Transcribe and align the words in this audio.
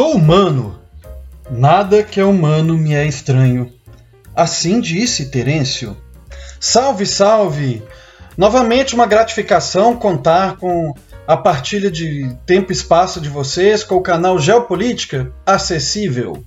Sou 0.00 0.14
humano, 0.14 0.80
nada 1.50 2.02
que 2.02 2.18
é 2.18 2.24
humano 2.24 2.72
me 2.72 2.94
é 2.94 3.04
estranho. 3.04 3.70
Assim 4.34 4.80
disse 4.80 5.26
Terêncio. 5.26 5.94
Salve, 6.58 7.04
salve! 7.04 7.82
Novamente 8.34 8.94
uma 8.94 9.04
gratificação 9.04 9.94
contar 9.94 10.56
com 10.56 10.94
a 11.26 11.36
partilha 11.36 11.90
de 11.90 12.34
tempo 12.46 12.72
e 12.72 12.74
espaço 12.74 13.20
de 13.20 13.28
vocês 13.28 13.84
com 13.84 13.96
o 13.96 14.02
canal 14.02 14.38
Geopolítica 14.38 15.30
Acessível. 15.44 16.42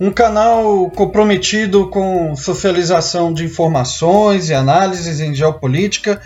Um 0.00 0.10
canal 0.10 0.90
comprometido 0.90 1.88
com 1.90 2.34
socialização 2.34 3.32
de 3.32 3.44
informações 3.44 4.48
e 4.48 4.54
análises 4.54 5.20
em 5.20 5.32
geopolítica, 5.32 6.20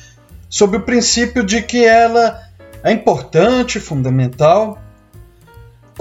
sob 0.49 0.79
o 0.79 0.83
princípio 0.83 1.45
de 1.45 1.61
que 1.61 1.85
ela 1.85 2.41
é 2.83 2.91
importante, 2.91 3.79
fundamental, 3.79 4.79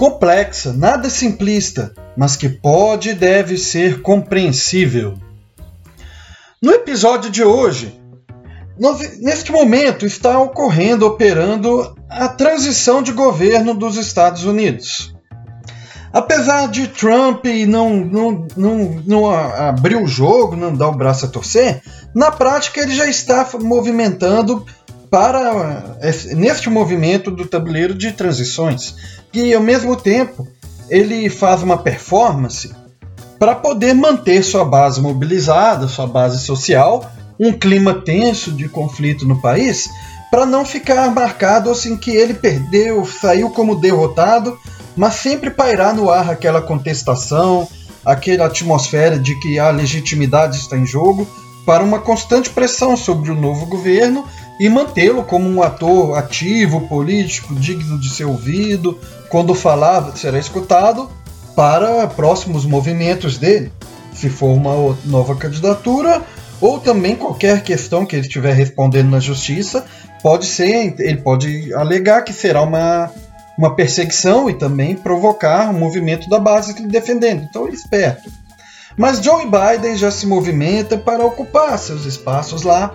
complexa, 0.02 0.72
nada 0.72 1.08
simplista, 1.08 1.94
mas 2.16 2.34
que 2.34 2.48
pode 2.48 3.10
e 3.10 3.14
deve 3.14 3.56
ser 3.56 4.02
compreensível. 4.02 5.14
No 6.60 6.72
episódio 6.72 7.30
de 7.30 7.44
hoje, 7.44 8.02
neste 9.20 9.52
momento 9.52 10.04
está 10.04 10.40
ocorrendo, 10.40 11.06
operando 11.06 11.94
a 12.10 12.26
transição 12.26 13.00
de 13.00 13.12
governo 13.12 13.74
dos 13.74 13.96
Estados 13.96 14.42
Unidos. 14.42 15.14
Apesar 16.12 16.66
de 16.66 16.88
Trump 16.88 17.44
não, 17.68 17.90
não, 17.90 18.46
não, 18.56 19.02
não 19.06 19.30
abrir 19.30 19.94
o 19.94 20.08
jogo, 20.08 20.56
não 20.56 20.74
dar 20.74 20.88
o 20.88 20.96
braço 20.96 21.26
a 21.26 21.28
torcer, 21.28 21.80
na 22.12 22.32
prática 22.32 22.80
ele 22.80 22.96
já 22.96 23.06
está 23.06 23.48
movimentando 23.60 24.66
para 25.12 25.98
neste 26.34 26.70
movimento 26.70 27.30
do 27.30 27.44
tabuleiro 27.44 27.94
de 27.94 28.12
transições. 28.12 28.94
E 29.30 29.52
ao 29.52 29.62
mesmo 29.62 29.94
tempo 29.94 30.48
ele 30.88 31.28
faz 31.28 31.62
uma 31.62 31.76
performance 31.76 32.74
para 33.38 33.54
poder 33.54 33.92
manter 33.92 34.42
sua 34.42 34.64
base 34.64 35.02
mobilizada, 35.02 35.86
sua 35.86 36.06
base 36.06 36.38
social, 36.38 37.12
um 37.38 37.52
clima 37.52 37.92
tenso 37.92 38.52
de 38.52 38.70
conflito 38.70 39.26
no 39.26 39.38
país, 39.42 39.90
para 40.30 40.46
não 40.46 40.64
ficar 40.64 41.10
marcado 41.14 41.70
assim 41.70 41.94
que 41.94 42.12
ele 42.12 42.32
perdeu, 42.32 43.04
saiu 43.04 43.50
como 43.50 43.76
derrotado 43.76 44.56
mas 44.96 45.14
sempre 45.14 45.50
pairar 45.50 45.94
no 45.94 46.10
ar 46.10 46.30
aquela 46.30 46.60
contestação, 46.60 47.68
aquela 48.04 48.46
atmosfera 48.46 49.18
de 49.18 49.38
que 49.40 49.58
a 49.58 49.70
legitimidade 49.70 50.56
está 50.56 50.76
em 50.76 50.86
jogo, 50.86 51.26
para 51.64 51.84
uma 51.84 52.00
constante 52.00 52.50
pressão 52.50 52.96
sobre 52.96 53.30
o 53.30 53.40
novo 53.40 53.66
governo 53.66 54.26
e 54.60 54.68
mantê-lo 54.68 55.24
como 55.24 55.48
um 55.48 55.62
ator 55.62 56.16
ativo, 56.16 56.88
político, 56.88 57.54
digno 57.54 57.98
de 57.98 58.10
ser 58.10 58.24
ouvido, 58.24 58.98
quando 59.28 59.54
falar 59.54 60.16
será 60.16 60.38
escutado, 60.38 61.10
para 61.56 62.06
próximos 62.06 62.64
movimentos 62.64 63.36
dele, 63.36 63.70
se 64.14 64.30
for 64.30 64.54
uma 64.54 64.96
nova 65.04 65.34
candidatura 65.36 66.22
ou 66.60 66.78
também 66.78 67.16
qualquer 67.16 67.62
questão 67.62 68.06
que 68.06 68.14
ele 68.14 68.26
estiver 68.26 68.54
respondendo 68.54 69.10
na 69.10 69.20
justiça, 69.20 69.84
pode 70.22 70.46
ser, 70.46 70.94
ele 70.98 71.18
pode 71.18 71.74
alegar 71.74 72.22
que 72.22 72.32
será 72.32 72.62
uma 72.62 73.10
uma 73.56 73.74
perseguição 73.74 74.48
e 74.48 74.54
também 74.54 74.96
provocar 74.96 75.70
um 75.70 75.78
movimento 75.78 76.28
da 76.28 76.38
base 76.38 76.74
defendendo. 76.86 77.46
Então, 77.48 77.68
esperto. 77.68 78.30
Mas 78.96 79.22
Joe 79.22 79.44
Biden 79.44 79.96
já 79.96 80.10
se 80.10 80.26
movimenta 80.26 80.98
para 80.98 81.24
ocupar 81.24 81.78
seus 81.78 82.04
espaços 82.04 82.62
lá 82.62 82.92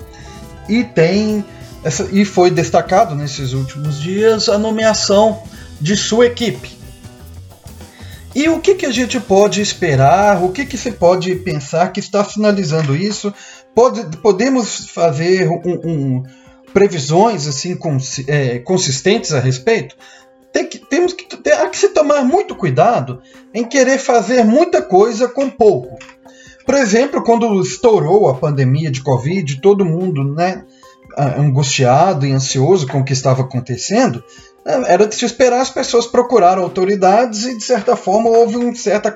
e 0.67 0.83
tem 0.83 1.43
essa, 1.83 2.07
e 2.11 2.25
foi 2.25 2.51
destacado 2.51 3.15
nesses 3.15 3.53
últimos 3.53 4.01
dias 4.01 4.49
a 4.49 4.57
nomeação 4.57 5.43
de 5.79 5.95
sua 5.95 6.25
equipe. 6.25 6.77
E 8.35 8.49
o 8.49 8.59
que, 8.59 8.75
que 8.75 8.85
a 8.85 8.91
gente 8.91 9.19
pode 9.19 9.61
esperar? 9.61 10.43
O 10.43 10.51
que, 10.51 10.65
que 10.65 10.77
se 10.77 10.91
pode 10.91 11.33
pensar 11.37 11.91
que 11.91 11.99
está 11.99 12.23
finalizando 12.23 12.95
isso? 12.95 13.33
Pode, 13.73 14.17
podemos 14.17 14.89
fazer 14.89 15.47
um, 15.49 15.61
um, 15.83 16.23
previsões 16.73 17.47
assim 17.47 17.75
cons, 17.75 18.23
é, 18.27 18.59
consistentes 18.59 19.33
a 19.33 19.39
respeito? 19.39 19.95
tem 20.57 20.65
que, 20.65 20.79
temos 20.79 21.13
que, 21.13 21.25
ter, 21.37 21.69
que 21.69 21.77
se 21.77 21.89
tomar 21.89 22.23
muito 22.23 22.55
cuidado 22.55 23.21
em 23.53 23.63
querer 23.63 23.99
fazer 23.99 24.43
muita 24.43 24.81
coisa 24.81 25.27
com 25.27 25.49
pouco. 25.49 25.99
Por 26.67 26.75
exemplo, 26.75 27.23
quando 27.23 27.61
estourou 27.61 28.27
a 28.27 28.35
pandemia 28.35 28.91
de 28.91 29.01
Covid, 29.01 29.61
todo 29.61 29.85
mundo 29.85 30.21
né, 30.25 30.65
angustiado 31.17 32.25
e 32.25 32.33
ansioso 32.33 32.85
com 32.85 32.99
o 32.99 33.05
que 33.05 33.13
estava 33.13 33.41
acontecendo, 33.41 34.21
né, 34.65 34.83
era 34.85 35.07
de 35.07 35.15
se 35.15 35.23
esperar 35.23 35.61
as 35.61 35.69
pessoas 35.69 36.05
procurar 36.05 36.57
autoridades 36.57 37.45
e, 37.45 37.57
de 37.57 37.63
certa 37.63 37.95
forma, 37.95 38.29
houve 38.29 38.57
uma 38.57 38.75
certa 38.75 39.15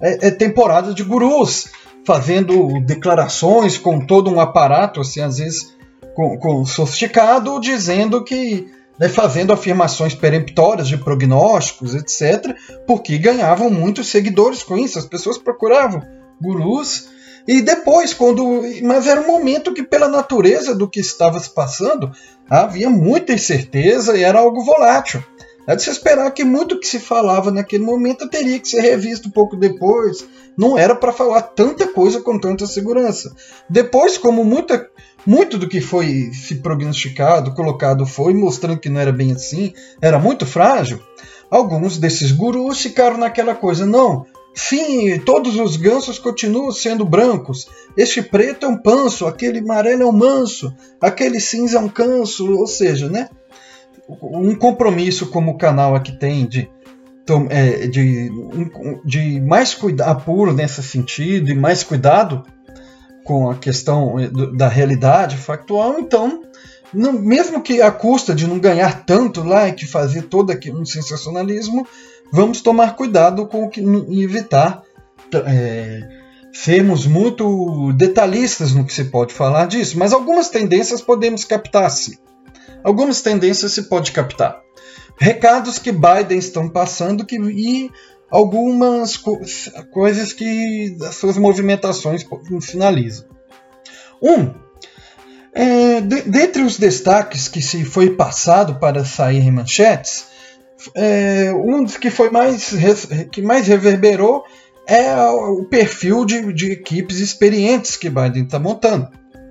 é, 0.00 0.28
é, 0.28 0.30
temporada 0.30 0.94
de 0.94 1.02
gurus 1.02 1.66
fazendo 2.04 2.80
declarações 2.82 3.76
com 3.76 3.98
todo 3.98 4.30
um 4.30 4.38
aparato, 4.38 5.00
assim, 5.00 5.20
às 5.20 5.38
vezes 5.38 5.74
com, 6.14 6.38
com 6.38 6.64
sofisticado, 6.64 7.58
dizendo 7.58 8.22
que 8.22 8.68
né, 8.96 9.08
fazendo 9.08 9.52
afirmações 9.52 10.14
peremptórias 10.14 10.86
de 10.86 10.96
prognósticos, 10.96 11.96
etc., 11.96 12.54
porque 12.86 13.18
ganhavam 13.18 13.68
muitos 13.70 14.06
seguidores 14.06 14.62
com 14.62 14.78
isso, 14.78 15.00
as 15.00 15.04
pessoas 15.04 15.36
procuravam 15.36 16.00
gurus. 16.40 17.08
E 17.46 17.62
depois, 17.62 18.12
quando. 18.12 18.62
Mas 18.82 19.06
era 19.06 19.20
um 19.20 19.26
momento 19.26 19.72
que, 19.72 19.82
pela 19.82 20.08
natureza 20.08 20.74
do 20.74 20.88
que 20.88 21.00
estava 21.00 21.38
se 21.38 21.50
passando, 21.50 22.10
havia 22.50 22.90
muita 22.90 23.32
incerteza 23.32 24.16
e 24.16 24.22
era 24.22 24.38
algo 24.38 24.64
volátil. 24.64 25.22
É 25.66 25.74
de 25.74 25.82
se 25.82 25.90
esperar 25.90 26.30
que 26.30 26.44
muito 26.44 26.78
que 26.78 26.86
se 26.86 27.00
falava 27.00 27.50
naquele 27.50 27.82
momento 27.84 28.28
teria 28.28 28.58
que 28.58 28.68
ser 28.68 28.80
revisto 28.80 29.28
um 29.28 29.32
pouco 29.32 29.56
depois. 29.56 30.24
Não 30.56 30.78
era 30.78 30.94
para 30.94 31.12
falar 31.12 31.42
tanta 31.42 31.88
coisa 31.88 32.20
com 32.20 32.38
tanta 32.38 32.66
segurança. 32.66 33.34
Depois, 33.68 34.16
como 34.16 34.44
muita, 34.44 34.88
muito 35.26 35.58
do 35.58 35.68
que 35.68 35.80
foi 35.80 36.30
se 36.32 36.56
prognosticado, 36.56 37.52
colocado 37.52 38.06
foi, 38.06 38.32
mostrando 38.32 38.78
que 38.78 38.88
não 38.88 39.00
era 39.00 39.12
bem 39.12 39.32
assim, 39.32 39.72
era 40.00 40.20
muito 40.20 40.46
frágil, 40.46 41.02
alguns 41.50 41.98
desses 41.98 42.30
gurus 42.30 42.80
ficaram 42.80 43.18
naquela 43.18 43.54
coisa, 43.54 43.84
não, 43.84 44.24
sim, 44.56 45.20
todos 45.20 45.56
os 45.56 45.76
gansos 45.76 46.18
continuam 46.18 46.72
sendo 46.72 47.04
brancos, 47.04 47.68
este 47.96 48.22
preto 48.22 48.64
é 48.64 48.68
um 48.68 48.78
panso, 48.78 49.26
aquele 49.26 49.58
amarelo 49.58 50.02
é 50.02 50.06
um 50.06 50.12
manso, 50.12 50.74
aquele 51.00 51.38
cinza 51.38 51.76
é 51.76 51.80
um 51.80 51.88
canso, 51.88 52.58
ou 52.58 52.66
seja, 52.66 53.08
né? 53.08 53.28
Um 54.22 54.54
compromisso 54.54 55.26
como 55.26 55.52
o 55.52 55.58
canal 55.58 55.94
aqui 55.94 56.18
tem 56.18 56.46
de 56.46 56.70
é, 57.50 57.88
de, 57.88 58.30
de 59.04 59.40
mais 59.40 59.74
cuidado 59.74 60.10
apuro 60.10 60.52
nesse 60.52 60.80
sentido 60.80 61.50
e 61.50 61.56
mais 61.56 61.82
cuidado 61.82 62.44
com 63.24 63.50
a 63.50 63.56
questão 63.56 64.18
eh, 64.20 64.30
da 64.54 64.68
realidade 64.68 65.36
factual, 65.36 65.98
então, 65.98 66.44
mesmo 66.94 67.60
que 67.60 67.82
a 67.82 67.90
custa 67.90 68.32
de 68.32 68.46
não 68.46 68.60
ganhar 68.60 69.04
tanto 69.04 69.42
like, 69.42 69.84
fazer 69.86 70.22
todo 70.22 70.52
aquele 70.52 70.76
um 70.76 70.84
sensacionalismo, 70.84 71.84
vamos 72.32 72.60
tomar 72.60 72.96
cuidado 72.96 73.46
com 73.46 73.64
o 73.64 73.70
que 73.70 73.80
evitar 73.80 74.82
é, 75.34 76.08
sermos 76.52 77.06
muito 77.06 77.92
detalhistas 77.92 78.72
no 78.72 78.84
que 78.84 78.92
se 78.92 79.04
pode 79.04 79.34
falar 79.34 79.66
disso. 79.66 79.98
Mas 79.98 80.12
algumas 80.12 80.48
tendências 80.48 81.02
podemos 81.02 81.44
captar-se. 81.44 82.18
Algumas 82.82 83.20
tendências 83.20 83.72
se 83.72 83.82
pode 83.84 84.12
captar. 84.12 84.60
Recados 85.18 85.78
que 85.78 85.92
Biden 85.92 86.38
estão 86.38 86.68
passando 86.68 87.24
que, 87.24 87.36
e 87.36 87.90
algumas 88.30 89.16
co 89.16 89.40
coisas 89.92 90.32
que 90.32 90.96
as 91.02 91.16
suas 91.16 91.36
movimentações 91.36 92.24
finalizam. 92.62 93.26
Um, 94.22 94.54
é, 95.52 96.00
de, 96.00 96.22
dentre 96.22 96.62
os 96.62 96.78
destaques 96.78 97.48
que 97.48 97.62
se 97.62 97.84
foi 97.84 98.10
passado 98.10 98.78
para 98.78 99.04
sair 99.04 99.40
em 99.40 99.50
manchetes, 99.50 100.26
é, 100.94 101.52
um 101.52 101.84
dos 101.84 101.96
que 101.96 102.10
foi 102.10 102.30
mais 102.30 102.74
que 103.30 103.42
mais 103.42 103.66
reverberou 103.66 104.44
é 104.86 105.16
o 105.28 105.64
perfil 105.64 106.24
de, 106.24 106.52
de 106.52 106.70
equipes 106.70 107.18
experientes 107.18 107.96
que 107.96 108.08
Biden 108.08 108.44
está 108.44 108.58
montando. 108.58 109.08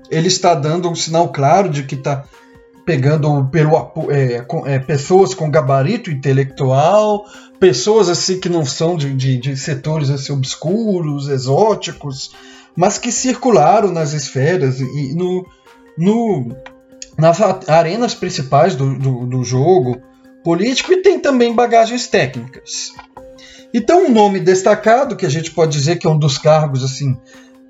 Ele 0.09 0.27
está 0.27 0.55
dando 0.55 0.89
um 0.89 0.95
sinal 0.95 1.29
claro 1.31 1.69
de 1.69 1.83
que 1.83 1.95
está 1.95 2.23
pegando 2.85 3.45
pelo, 3.45 3.91
é, 4.09 4.41
com, 4.41 4.65
é, 4.65 4.79
pessoas 4.79 5.33
com 5.33 5.49
gabarito 5.49 6.11
intelectual, 6.11 7.25
pessoas 7.59 8.07
assim 8.07 8.39
que 8.39 8.47
não 8.47 8.63
são 8.63 8.95
de, 8.95 9.13
de, 9.13 9.37
de, 9.37 9.57
setores 9.57 10.09
assim, 10.09 10.31
obscuros, 10.31 11.27
exóticos, 11.27 12.33
mas 12.75 12.97
que 12.97 13.11
circularam 13.11 13.91
nas 13.91 14.13
esferas 14.13 14.79
e 14.79 15.15
no, 15.15 15.45
no, 15.97 16.55
nas 17.17 17.41
arenas 17.67 18.13
principais 18.13 18.75
do, 18.75 18.97
do, 18.97 19.25
do 19.25 19.43
jogo 19.43 19.99
político 20.45 20.93
e 20.93 21.01
tem 21.01 21.19
também 21.19 21.55
bagagens 21.55 22.07
técnicas. 22.07 22.93
Então 23.73 24.05
um 24.05 24.11
nome 24.11 24.39
destacado 24.39 25.15
que 25.15 25.25
a 25.25 25.29
gente 25.29 25.49
pode 25.49 25.71
dizer 25.71 25.97
que 25.97 26.05
é 26.05 26.09
um 26.09 26.19
dos 26.19 26.37
cargos 26.37 26.83
assim 26.83 27.17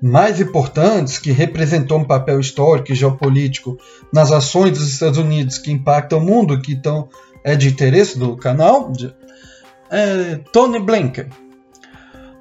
mais 0.00 0.42
importantes, 0.42 1.18
que 1.18 1.32
representou 1.32 1.98
um 1.98 2.04
papel 2.04 2.38
histórico 2.38 2.92
e 2.92 2.94
geopolítico 2.94 3.78
nas 4.12 4.30
ações 4.30 4.72
dos 4.72 4.92
Estados 4.92 5.18
Unidos 5.18 5.56
que 5.56 5.72
impactam 5.72 6.18
o 6.18 6.22
mundo, 6.22 6.60
que 6.60 6.72
então 6.72 7.08
é 7.42 7.56
de 7.56 7.66
interesse 7.66 8.18
do 8.18 8.36
canal, 8.36 8.92
é 9.90 10.38
Tony 10.52 10.78
Blinken. 10.78 11.28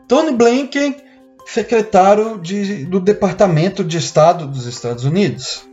Tony 0.05 0.33
Blinken, 0.33 0.97
secretário 1.45 2.39
de, 2.39 2.85
do 2.85 2.99
Departamento 2.99 3.85
de 3.85 3.97
Estado 3.97 4.45
dos 4.47 4.65
Estados 4.65 5.05
Unidos. 5.05 5.65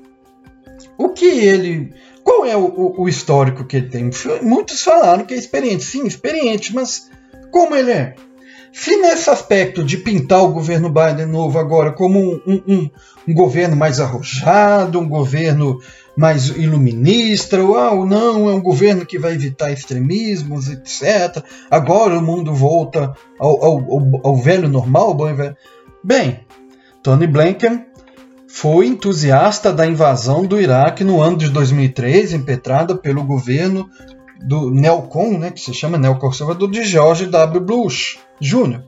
O 0.96 1.08
que 1.08 1.26
ele. 1.26 1.92
Qual 2.24 2.46
é 2.46 2.56
o, 2.56 2.94
o, 2.98 3.08
histórico 3.08 3.64
que 3.64 3.76
ele 3.76 3.88
tem? 3.88 4.10
Muitos 4.42 4.82
falaram 4.82 5.24
que 5.24 5.34
é 5.34 5.36
experiente. 5.36 5.84
Sim, 5.84 6.06
experiente, 6.06 6.74
mas 6.74 7.10
como 7.50 7.74
ele 7.74 7.90
é? 7.90 8.14
Se 8.72 8.96
nesse 8.96 9.28
aspecto 9.28 9.84
de 9.84 9.98
pintar 9.98 10.42
o 10.42 10.52
governo 10.52 10.88
Biden 10.88 11.26
novo 11.26 11.58
agora 11.58 11.92
como 11.92 12.18
um, 12.18 12.62
um, 12.66 12.90
um 13.28 13.34
governo 13.34 13.76
mais 13.76 14.00
arrojado, 14.00 14.98
um 14.98 15.08
governo 15.08 15.78
mais 16.16 16.48
iluminista, 16.48 17.62
ou 17.62 17.76
ah, 17.76 17.94
não, 18.06 18.48
é 18.48 18.54
um 18.54 18.62
governo 18.62 19.04
que 19.04 19.18
vai 19.18 19.32
evitar 19.32 19.72
extremismos, 19.72 20.68
etc. 20.68 21.44
Agora 21.70 22.18
o 22.18 22.22
mundo 22.22 22.54
volta 22.54 23.14
ao, 23.38 23.64
ao, 23.64 24.20
ao 24.24 24.36
velho 24.36 24.68
normal, 24.68 25.14
bom 25.14 25.34
velho. 25.34 25.56
Bem, 26.02 26.40
Tony 27.02 27.26
Blinken 27.26 27.86
foi 28.52 28.86
entusiasta 28.86 29.72
da 29.72 29.86
invasão 29.86 30.44
do 30.44 30.60
Iraque 30.60 31.02
no 31.02 31.22
ano 31.22 31.38
de 31.38 31.48
2003, 31.48 32.34
impetrada 32.34 32.94
pelo 32.94 33.24
governo 33.24 33.88
do 34.46 34.70
neocon, 34.70 35.38
né, 35.38 35.50
que 35.50 35.58
se 35.58 35.72
chama 35.72 35.96
neoconservador, 35.96 36.70
de 36.70 36.84
George 36.84 37.24
W. 37.26 37.60
Bush 37.64 38.18
Jr. 38.38 38.82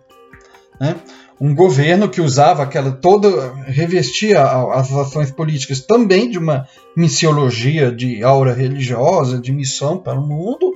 Né? 0.79 0.97
Um 1.41 1.55
governo 1.55 2.11
que 2.11 2.21
usava 2.21 2.63
aquela 2.63 2.93
toda, 2.93 3.55
revestia 3.67 4.43
as 4.43 4.93
ações 4.93 5.31
políticas 5.31 5.81
também 5.81 6.29
de 6.29 6.39
uma 6.39 6.69
missiologia 6.95 7.91
de 7.91 8.23
aura 8.23 8.53
religiosa, 8.53 9.41
de 9.41 9.51
missão 9.51 9.97
para 9.97 10.21
o 10.21 10.27
mundo, 10.27 10.75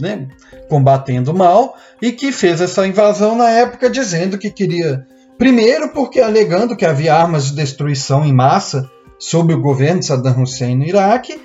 né, 0.00 0.28
combatendo 0.68 1.32
o 1.32 1.36
mal, 1.36 1.76
e 2.00 2.12
que 2.12 2.30
fez 2.30 2.60
essa 2.60 2.86
invasão 2.86 3.36
na 3.36 3.50
época 3.50 3.90
dizendo 3.90 4.38
que 4.38 4.48
queria, 4.48 5.04
primeiro 5.38 5.90
porque 5.90 6.20
alegando 6.20 6.76
que 6.76 6.84
havia 6.84 7.14
armas 7.14 7.46
de 7.46 7.54
destruição 7.54 8.24
em 8.24 8.32
massa 8.32 8.90
sob 9.18 9.54
o 9.54 9.60
governo 9.60 10.00
de 10.00 10.06
Saddam 10.06 10.42
Hussein 10.42 10.76
no 10.76 10.84
Iraque, 10.84 11.40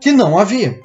que 0.00 0.12
não 0.12 0.38
havia. 0.38 0.78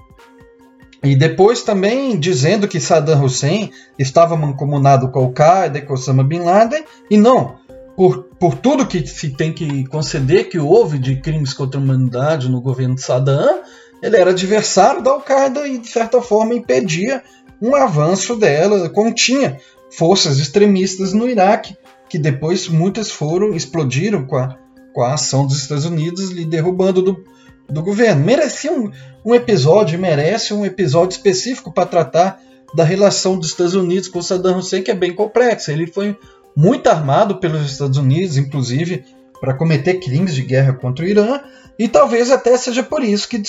E 1.04 1.16
depois 1.16 1.62
também 1.62 2.18
dizendo 2.18 2.68
que 2.68 2.80
Saddam 2.80 3.24
Hussein 3.24 3.72
estava 4.00 4.36
mancomunado 4.36 5.12
com 5.12 5.20
Al-Qaeda 5.20 5.78
e 5.78 5.82
com 5.82 5.94
Osama 5.94 6.24
Bin 6.24 6.40
Laden, 6.40 6.84
e 7.12 7.18
não, 7.18 7.58
por, 7.96 8.24
por 8.40 8.56
tudo 8.56 8.88
que 8.88 9.06
se 9.06 9.30
tem 9.30 9.54
que 9.54 9.86
conceder 9.88 10.50
que 10.50 10.58
houve 10.58 10.98
de 10.98 11.22
crimes 11.22 11.54
contra 11.54 11.80
a 11.80 11.84
humanidade 11.84 12.50
no 12.50 12.60
governo 12.60 12.96
de 12.96 13.02
Saddam, 13.02 13.62
ele 14.02 14.18
era 14.18 14.32
adversário 14.32 15.02
da 15.02 15.12
Al-Qaeda 15.12 15.68
e, 15.68 15.78
de 15.78 15.88
certa 15.88 16.22
forma, 16.22 16.54
impedia 16.54 17.24
um 17.62 17.76
avanço 17.76 18.36
dela, 18.36 18.90
continha 18.90 19.58
forças 19.92 20.40
extremistas 20.40 21.14
no 21.14 21.30
Iraque, 21.30 21.78
que 22.10 22.18
depois 22.18 22.68
muitas 22.68 23.12
foram, 23.12 23.54
explodiram 23.54 24.26
com 24.26 24.38
a, 24.38 24.58
com 24.94 25.02
a 25.02 25.14
ação 25.14 25.46
dos 25.46 25.58
Estados 25.58 25.86
Unidos, 25.86 26.32
lhe 26.32 26.46
derrubando 26.46 27.02
do, 27.02 27.24
do 27.70 27.82
governo. 27.82 28.24
Merecia 28.24 28.72
um, 28.72 28.92
um 29.26 29.34
episódio, 29.34 30.00
merece 30.00 30.54
um 30.54 30.66
episódio 30.66 31.16
específico 31.16 31.72
para 31.72 31.86
tratar 31.86 32.40
da 32.74 32.84
relação 32.84 33.38
dos 33.38 33.50
Estados 33.50 33.74
Unidos 33.74 34.08
com 34.08 34.22
Saddam 34.22 34.58
Hussein, 34.58 34.84
que 34.84 34.92
é 34.92 34.96
bem 34.96 35.14
complexa. 35.14 35.72
Ele 35.72 35.88
foi 35.88 36.18
muito 36.56 36.88
armado 36.88 37.38
pelos 37.38 37.70
Estados 37.70 37.98
Unidos, 37.98 38.38
inclusive 38.38 39.04
para 39.40 39.54
cometer 39.54 40.00
crimes 40.00 40.34
de 40.34 40.42
guerra 40.42 40.74
contra 40.74 41.06
o 41.06 41.08
Irã, 41.08 41.40
e 41.78 41.88
talvez 41.88 42.32
até 42.32 42.58
seja 42.58 42.82
por 42.82 43.04
isso 43.04 43.28
que, 43.28 43.42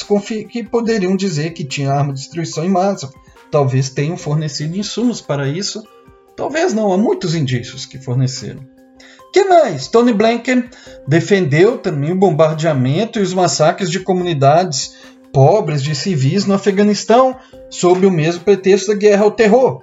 que 0.45 0.65
poderiam 0.65 1.17
dizer 1.17 1.51
que 1.51 1.65
tinha 1.65 1.93
arma 1.93 2.13
de 2.13 2.21
destruição 2.21 2.65
em 2.65 2.69
massa. 2.69 3.11
Talvez 3.51 3.89
tenham 3.89 4.17
fornecido 4.17 4.77
insumos 4.77 5.21
para 5.21 5.49
isso. 5.49 5.85
Talvez 6.37 6.75
não, 6.75 6.93
há 6.93 6.99
muitos 6.99 7.35
indícios 7.35 7.87
que 7.87 7.99
forneceram 7.99 8.77
que 9.37 9.45
mais? 9.45 9.87
Tony 9.87 10.15
Blinken 10.15 10.65
defendeu 11.07 11.77
também 11.77 12.11
o 12.11 12.17
bombardeamento 12.17 13.19
e 13.19 13.23
os 13.23 13.35
massacres 13.35 13.91
de 13.91 14.01
comunidades 14.01 14.95
pobres 15.31 15.83
de 15.83 15.95
civis 15.95 16.47
no 16.47 16.55
Afeganistão, 16.55 17.37
sob 17.69 18.07
o 18.07 18.11
mesmo 18.11 18.45
pretexto 18.45 18.89
da 18.89 18.95
guerra 18.95 19.25
ao 19.25 19.31
terror. 19.31 19.83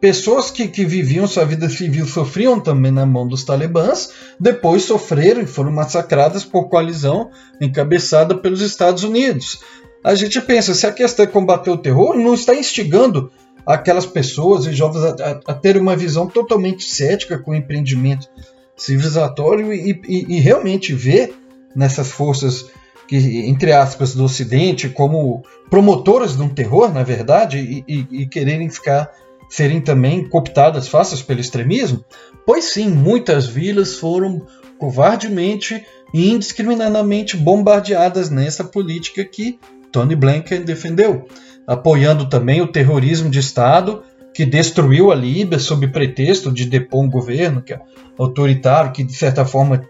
Pessoas 0.00 0.50
que, 0.50 0.66
que 0.66 0.86
viviam 0.86 1.26
sua 1.26 1.44
vida 1.44 1.68
civil 1.68 2.06
sofriam 2.06 2.58
também 2.58 2.90
na 2.90 3.04
mão 3.04 3.28
dos 3.28 3.44
talibãs, 3.44 4.12
depois 4.40 4.84
sofreram 4.84 5.42
e 5.42 5.46
foram 5.46 5.72
massacradas 5.72 6.42
por 6.42 6.70
coalizão 6.70 7.28
encabeçada 7.60 8.34
pelos 8.34 8.62
Estados 8.62 9.04
Unidos. 9.04 9.58
A 10.02 10.14
gente 10.14 10.40
pensa, 10.40 10.72
se 10.72 10.86
a 10.86 10.92
questão 10.92 11.24
é 11.24 11.28
combater 11.28 11.68
o 11.68 11.76
terror, 11.76 12.16
não 12.16 12.32
está 12.32 12.54
instigando 12.54 13.30
aquelas 13.66 14.06
pessoas 14.06 14.66
e 14.66 14.72
jovens 14.72 15.04
a, 15.04 15.10
a, 15.10 15.52
a 15.52 15.54
ter 15.54 15.76
uma 15.76 15.96
visão 15.96 16.26
totalmente 16.28 16.84
cética 16.84 17.38
com 17.38 17.50
o 17.50 17.54
empreendimento 17.56 18.28
civilizatório 18.76 19.72
e, 19.72 20.00
e, 20.06 20.36
e 20.36 20.40
realmente 20.40 20.92
ver 20.92 21.34
nessas 21.74 22.10
forças 22.10 22.66
que, 23.08 23.16
entre 23.46 23.72
aspas, 23.72 24.14
do 24.14 24.24
Ocidente 24.24 24.88
como 24.88 25.44
promotoras 25.70 26.36
de 26.36 26.42
um 26.42 26.48
terror, 26.48 26.92
na 26.92 27.02
verdade, 27.02 27.84
e, 27.86 28.06
e, 28.10 28.26
quererem 28.26 28.68
ficar, 28.68 29.10
serem 29.48 29.80
também 29.80 30.28
cooptadas 30.28 30.88
fáceis 30.88 31.22
pelo 31.22 31.40
extremismo? 31.40 32.04
Pois 32.44 32.72
sim, 32.72 32.88
muitas 32.88 33.46
vilas 33.46 33.94
foram 33.94 34.46
covardemente 34.78 35.84
e 36.12 36.30
indiscriminadamente 36.30 37.36
bombardeadas 37.36 38.30
nessa 38.30 38.64
política 38.64 39.24
que 39.24 39.58
Tony 39.92 40.16
Blinken 40.16 40.62
defendeu, 40.62 41.26
apoiando 41.66 42.28
também 42.28 42.60
o 42.60 42.68
terrorismo 42.68 43.28
de 43.28 43.38
Estado 43.38 44.02
que 44.32 44.44
destruiu 44.44 45.10
a 45.10 45.14
Líbia 45.14 45.58
sob 45.58 45.88
pretexto 45.88 46.52
de 46.52 46.66
depor 46.66 47.02
um 47.02 47.10
governo 47.10 47.62
que 47.62 47.72
é 47.72 47.80
autoritário, 48.18 48.92
que 48.92 49.02
de 49.02 49.14
certa 49.14 49.46
forma 49.46 49.82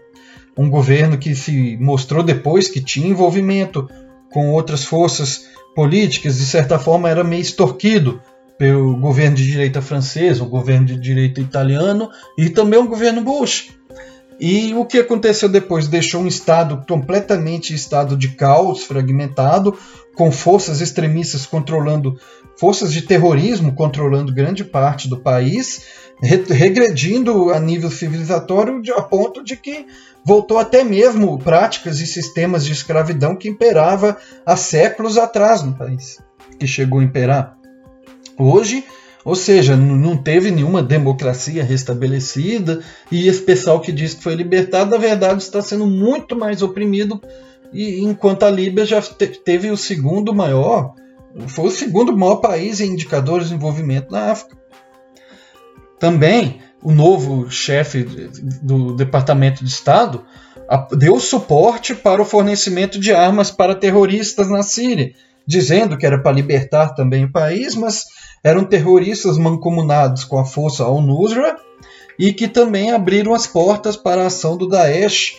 um 0.57 0.69
governo 0.69 1.17
que 1.17 1.35
se 1.35 1.77
mostrou 1.77 2.23
depois 2.23 2.67
que 2.67 2.81
tinha 2.81 3.09
envolvimento 3.09 3.89
com 4.31 4.51
outras 4.51 4.83
forças 4.83 5.45
políticas, 5.75 6.37
de 6.37 6.45
certa 6.45 6.79
forma 6.79 7.09
era 7.09 7.23
meio 7.23 7.41
extorquido 7.41 8.21
pelo 8.57 8.97
governo 8.97 9.35
de 9.35 9.45
direita 9.45 9.81
francês, 9.81 10.41
o 10.41 10.45
governo 10.45 10.87
de 10.87 10.97
direita 10.97 11.39
italiano 11.39 12.09
e 12.37 12.49
também 12.49 12.79
o 12.79 12.87
governo 12.87 13.21
Bush. 13.23 13.76
E 14.39 14.73
o 14.75 14.85
que 14.85 14.99
aconteceu 14.99 15.49
depois? 15.49 15.87
Deixou 15.87 16.21
um 16.21 16.27
Estado 16.27 16.85
completamente 16.87 17.73
estado 17.73 18.15
de 18.15 18.29
caos, 18.29 18.83
fragmentado, 18.83 19.77
com 20.15 20.31
forças 20.31 20.79
extremistas 20.79 21.45
controlando, 21.45 22.19
forças 22.59 22.93
de 22.93 23.01
terrorismo 23.01 23.73
controlando 23.73 24.33
grande 24.33 24.63
parte 24.63 25.07
do 25.07 25.17
país, 25.17 25.85
regredindo 26.21 27.51
a 27.51 27.59
nível 27.59 27.89
civilizatório 27.89 28.81
a 28.95 29.01
ponto 29.01 29.43
de 29.43 29.55
que 29.55 29.85
voltou 30.23 30.59
até 30.59 30.83
mesmo 30.83 31.37
práticas 31.39 31.99
e 31.99 32.07
sistemas 32.07 32.65
de 32.65 32.73
escravidão 32.73 33.35
que 33.35 33.49
imperava 33.49 34.17
há 34.45 34.55
séculos 34.55 35.17
atrás 35.17 35.63
no 35.63 35.73
país, 35.73 36.19
que 36.59 36.67
chegou 36.67 36.99
a 36.99 37.03
imperar. 37.03 37.55
Hoje, 38.37 38.83
ou 39.27 39.35
seja, 39.35 39.75
não 39.75 40.15
teve 40.15 40.49
nenhuma 40.49 40.81
democracia 40.81 41.61
restabelecida 41.61 42.81
e 43.11 43.27
esse 43.27 43.41
pessoal 43.41 43.81
que 43.81 43.91
diz 43.91 44.13
que 44.13 44.23
foi 44.23 44.35
libertado, 44.35 44.91
na 44.91 44.97
verdade, 44.97 45.43
está 45.43 45.61
sendo 45.61 45.85
muito 45.85 46.33
mais 46.33 46.61
oprimido 46.61 47.21
e 47.73 47.99
enquanto 47.99 48.43
a 48.43 48.49
Líbia 48.49 48.85
já 48.85 49.01
teve 49.01 49.69
o 49.69 49.75
segundo 49.75 50.33
maior, 50.33 50.93
foi 51.49 51.65
o 51.65 51.71
segundo 51.71 52.15
maior 52.15 52.37
país 52.37 52.79
em 52.79 52.93
indicadores 52.93 53.49
de 53.49 53.53
desenvolvimento 53.53 54.09
na 54.09 54.31
África. 54.31 54.55
Também 55.99 56.61
o 56.81 56.93
novo 56.93 57.51
chefe 57.51 58.03
do 58.61 58.95
Departamento 58.95 59.61
de 59.61 59.69
Estado 59.69 60.23
deu 60.97 61.19
suporte 61.19 61.93
para 61.93 62.21
o 62.21 62.25
fornecimento 62.25 62.97
de 62.97 63.11
armas 63.13 63.51
para 63.51 63.75
terroristas 63.75 64.49
na 64.49 64.63
Síria, 64.63 65.11
dizendo 65.47 65.97
que 65.97 66.05
era 66.05 66.21
para 66.21 66.35
libertar 66.35 66.89
também 66.89 67.23
o 67.23 67.31
país, 67.31 67.73
mas 67.75 68.05
eram 68.43 68.65
terroristas 68.65 69.37
mancomunados 69.37 70.23
com 70.23 70.37
a 70.37 70.45
força 70.45 70.83
al-Nusra 70.83 71.55
e 72.19 72.33
que 72.33 72.47
também 72.47 72.91
abriram 72.91 73.33
as 73.33 73.47
portas 73.47 73.95
para 73.95 74.23
a 74.23 74.27
ação 74.27 74.57
do 74.57 74.67
Daesh 74.67 75.35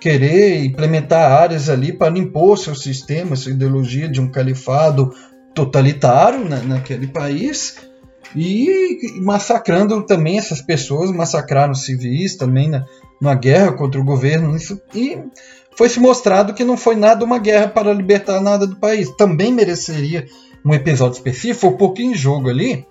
querer 0.00 0.64
implementar 0.64 1.30
áreas 1.30 1.68
ali 1.68 1.92
para 1.92 2.18
impor 2.18 2.58
seu 2.58 2.74
sistema, 2.74 3.36
sua 3.36 3.52
ideologia 3.52 4.08
de 4.08 4.20
um 4.20 4.28
califado 4.28 5.14
totalitário 5.54 6.44
né, 6.44 6.60
naquele 6.66 7.06
país 7.06 7.76
e 8.34 9.20
massacrando 9.20 10.04
também 10.04 10.38
essas 10.38 10.60
pessoas, 10.60 11.12
massacraram 11.12 11.74
civis 11.74 12.36
também 12.36 12.68
na, 12.68 12.84
numa 13.20 13.34
guerra 13.34 13.72
contra 13.72 14.00
o 14.00 14.04
governo. 14.04 14.56
Isso, 14.56 14.80
e 14.94 15.18
foi 15.76 15.88
se 15.88 16.00
mostrado 16.00 16.54
que 16.54 16.64
não 16.64 16.76
foi 16.76 16.96
nada 16.96 17.24
uma 17.24 17.38
guerra 17.38 17.68
para 17.68 17.92
libertar 17.92 18.40
nada 18.40 18.66
do 18.66 18.76
país. 18.76 19.10
Também 19.16 19.52
mereceria 19.52 20.26
um 20.64 20.72
episódio 20.74 21.16
específico, 21.16 21.76
pouquinho 21.76 22.12
em 22.12 22.16
jogo 22.16 22.48
ali. 22.48 22.86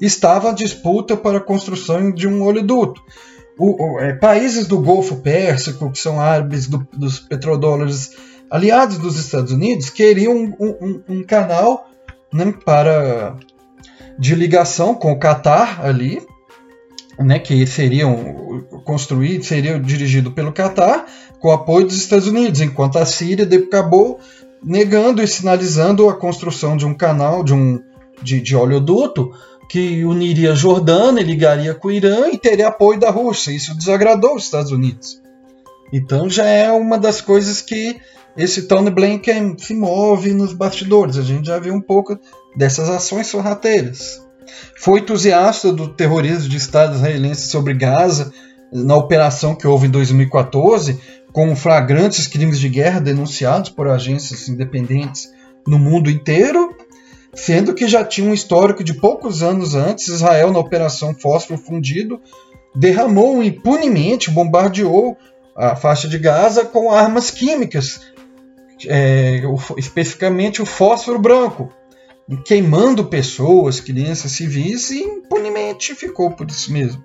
Estava 0.00 0.50
a 0.50 0.54
disputa 0.54 1.16
para 1.16 1.38
a 1.38 1.42
construção 1.42 2.10
de 2.10 2.26
um 2.26 2.42
oleoduto 2.42 3.00
o, 3.58 3.94
o, 3.94 4.00
é, 4.00 4.12
países 4.14 4.66
do 4.66 4.80
Golfo 4.80 5.16
Pérsico, 5.16 5.90
que 5.90 5.98
são 5.98 6.20
árabes 6.20 6.66
do, 6.66 6.86
dos 6.92 7.20
petrodólares 7.20 8.10
aliados 8.50 8.98
dos 8.98 9.18
Estados 9.18 9.52
Unidos, 9.52 9.90
queriam 9.90 10.34
um, 10.34 10.54
um, 10.58 11.02
um 11.08 11.22
canal 11.22 11.88
né, 12.32 12.52
para 12.64 13.36
de 14.18 14.34
ligação 14.34 14.94
com 14.94 15.12
o 15.12 15.18
Catar 15.18 15.84
ali, 15.84 16.20
né, 17.18 17.38
que 17.38 17.66
seriam 17.66 18.64
construídos, 18.84 19.46
seria 19.46 19.78
dirigido 19.78 20.32
pelo 20.32 20.52
Catar, 20.52 21.06
com 21.42 21.48
o 21.48 21.52
apoio 21.52 21.86
dos 21.86 21.96
Estados 21.96 22.28
Unidos, 22.28 22.60
enquanto 22.60 22.98
a 22.98 23.04
Síria 23.04 23.44
acabou 23.58 24.20
negando 24.64 25.20
e 25.20 25.26
sinalizando 25.26 26.08
a 26.08 26.14
construção 26.14 26.76
de 26.76 26.86
um 26.86 26.94
canal 26.94 27.42
de 27.42 27.52
um 27.52 27.82
de, 28.22 28.40
de 28.40 28.54
oleoduto 28.54 29.32
que 29.68 30.04
uniria 30.04 30.52
a 30.52 30.54
Jordânia, 30.54 31.20
ligaria 31.20 31.74
com 31.74 31.88
o 31.88 31.90
Irã 31.90 32.28
e 32.28 32.38
teria 32.38 32.68
apoio 32.68 33.00
da 33.00 33.10
Rússia. 33.10 33.50
Isso 33.50 33.76
desagradou 33.76 34.36
os 34.36 34.44
Estados 34.44 34.70
Unidos. 34.70 35.20
Então 35.92 36.30
já 36.30 36.44
é 36.44 36.70
uma 36.70 36.96
das 36.96 37.20
coisas 37.20 37.60
que 37.60 37.96
esse 38.36 38.68
Tony 38.68 38.90
Blinken 38.90 39.56
se 39.58 39.74
move 39.74 40.32
nos 40.32 40.52
bastidores. 40.52 41.18
A 41.18 41.22
gente 41.22 41.46
já 41.46 41.58
viu 41.58 41.74
um 41.74 41.80
pouco 41.80 42.16
dessas 42.56 42.88
ações 42.88 43.26
sorrateiras. 43.26 44.24
Foi 44.76 45.00
entusiasta 45.00 45.72
do 45.72 45.88
terrorismo 45.88 46.48
de 46.48 46.56
Estado 46.56 46.94
israelense 46.94 47.48
sobre 47.48 47.74
Gaza 47.74 48.32
na 48.72 48.96
operação 48.96 49.54
que 49.54 49.66
houve 49.66 49.86
em 49.86 49.90
2014, 49.90 50.98
com 51.32 51.54
flagrantes 51.54 52.26
crimes 52.26 52.58
de 52.58 52.68
guerra 52.68 53.00
denunciados 53.00 53.70
por 53.70 53.88
agências 53.88 54.48
independentes 54.48 55.30
no 55.66 55.78
mundo 55.78 56.10
inteiro, 56.10 56.74
sendo 57.34 57.74
que 57.74 57.86
já 57.86 58.04
tinha 58.04 58.28
um 58.28 58.34
histórico 58.34 58.82
de 58.82 58.94
poucos 58.94 59.42
anos 59.42 59.74
antes, 59.74 60.08
Israel, 60.08 60.52
na 60.52 60.58
Operação 60.58 61.14
Fósforo 61.14 61.60
Fundido, 61.60 62.20
derramou 62.74 63.42
impunemente, 63.42 64.30
bombardeou 64.30 65.16
a 65.54 65.76
faixa 65.76 66.08
de 66.08 66.18
Gaza 66.18 66.64
com 66.64 66.90
armas 66.90 67.30
químicas, 67.30 68.00
é, 68.86 69.42
especificamente 69.76 70.62
o 70.62 70.66
fósforo 70.66 71.18
branco, 71.18 71.70
queimando 72.44 73.04
pessoas, 73.04 73.80
crianças 73.80 74.32
civis, 74.32 74.90
e 74.90 75.02
impunemente 75.02 75.94
ficou 75.94 76.30
por 76.30 76.48
isso 76.50 76.72
mesmo. 76.72 77.04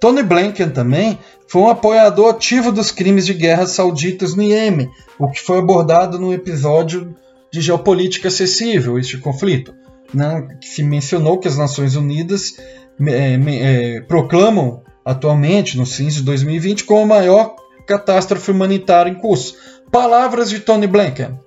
Tony 0.00 0.22
Blinken 0.22 0.70
também 0.70 1.18
foi 1.46 1.62
um 1.62 1.68
apoiador 1.68 2.30
ativo 2.30 2.72
dos 2.72 2.90
crimes 2.90 3.26
de 3.26 3.34
guerra 3.34 3.66
sauditas 3.66 4.34
no 4.34 4.42
Iêmen, 4.42 4.90
o 5.18 5.28
que 5.28 5.40
foi 5.40 5.58
abordado 5.58 6.18
no 6.18 6.32
episódio 6.32 7.14
de 7.52 7.60
geopolítica 7.60 8.28
acessível, 8.28 8.98
este 8.98 9.18
conflito, 9.18 9.74
né, 10.12 10.48
que 10.60 10.66
se 10.66 10.82
mencionou 10.82 11.38
que 11.38 11.48
as 11.48 11.56
Nações 11.56 11.94
Unidas 11.94 12.56
é, 13.00 13.34
é, 13.34 14.00
proclamam 14.02 14.82
atualmente, 15.04 15.76
no 15.76 15.84
fins 15.84 16.14
de 16.14 16.22
2020, 16.22 16.84
como 16.84 17.02
a 17.02 17.06
maior 17.06 17.54
catástrofe 17.86 18.50
humanitária 18.50 19.10
em 19.10 19.14
curso. 19.14 19.56
Palavras 19.92 20.48
de 20.48 20.60
Tony 20.60 20.86
Blinken. 20.86 21.38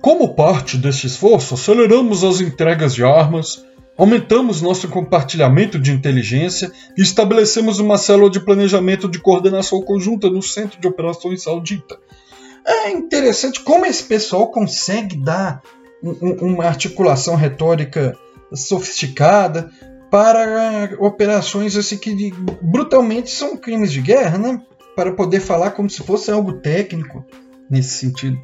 Como 0.00 0.34
parte 0.34 0.76
deste 0.76 1.06
esforço, 1.06 1.54
aceleramos 1.54 2.22
as 2.22 2.40
entregas 2.40 2.94
de 2.94 3.02
armas, 3.02 3.64
aumentamos 3.98 4.62
nosso 4.62 4.88
compartilhamento 4.88 5.76
de 5.78 5.90
inteligência 5.90 6.70
e 6.96 7.02
estabelecemos 7.02 7.80
uma 7.80 7.98
célula 7.98 8.30
de 8.30 8.38
planejamento 8.38 9.08
de 9.08 9.18
coordenação 9.18 9.82
conjunta 9.82 10.30
no 10.30 10.40
Centro 10.40 10.80
de 10.80 10.86
Operações 10.86 11.42
Saudita. 11.42 11.98
É 12.64 12.90
interessante 12.92 13.60
como 13.60 13.84
esse 13.84 14.04
pessoal 14.04 14.52
consegue 14.52 15.16
dar 15.16 15.60
uma 16.40 16.64
articulação 16.64 17.34
retórica 17.34 18.16
sofisticada 18.54 19.68
para 20.10 20.96
operações 21.00 21.76
assim 21.76 21.98
que 21.98 22.32
brutalmente 22.62 23.30
são 23.30 23.56
crimes 23.56 23.90
de 23.90 24.00
guerra, 24.00 24.38
né? 24.38 24.62
Para 24.94 25.12
poder 25.12 25.40
falar 25.40 25.72
como 25.72 25.90
se 25.90 26.02
fosse 26.02 26.30
algo 26.30 26.54
técnico 26.60 27.24
nesse 27.68 27.90
sentido. 27.98 28.38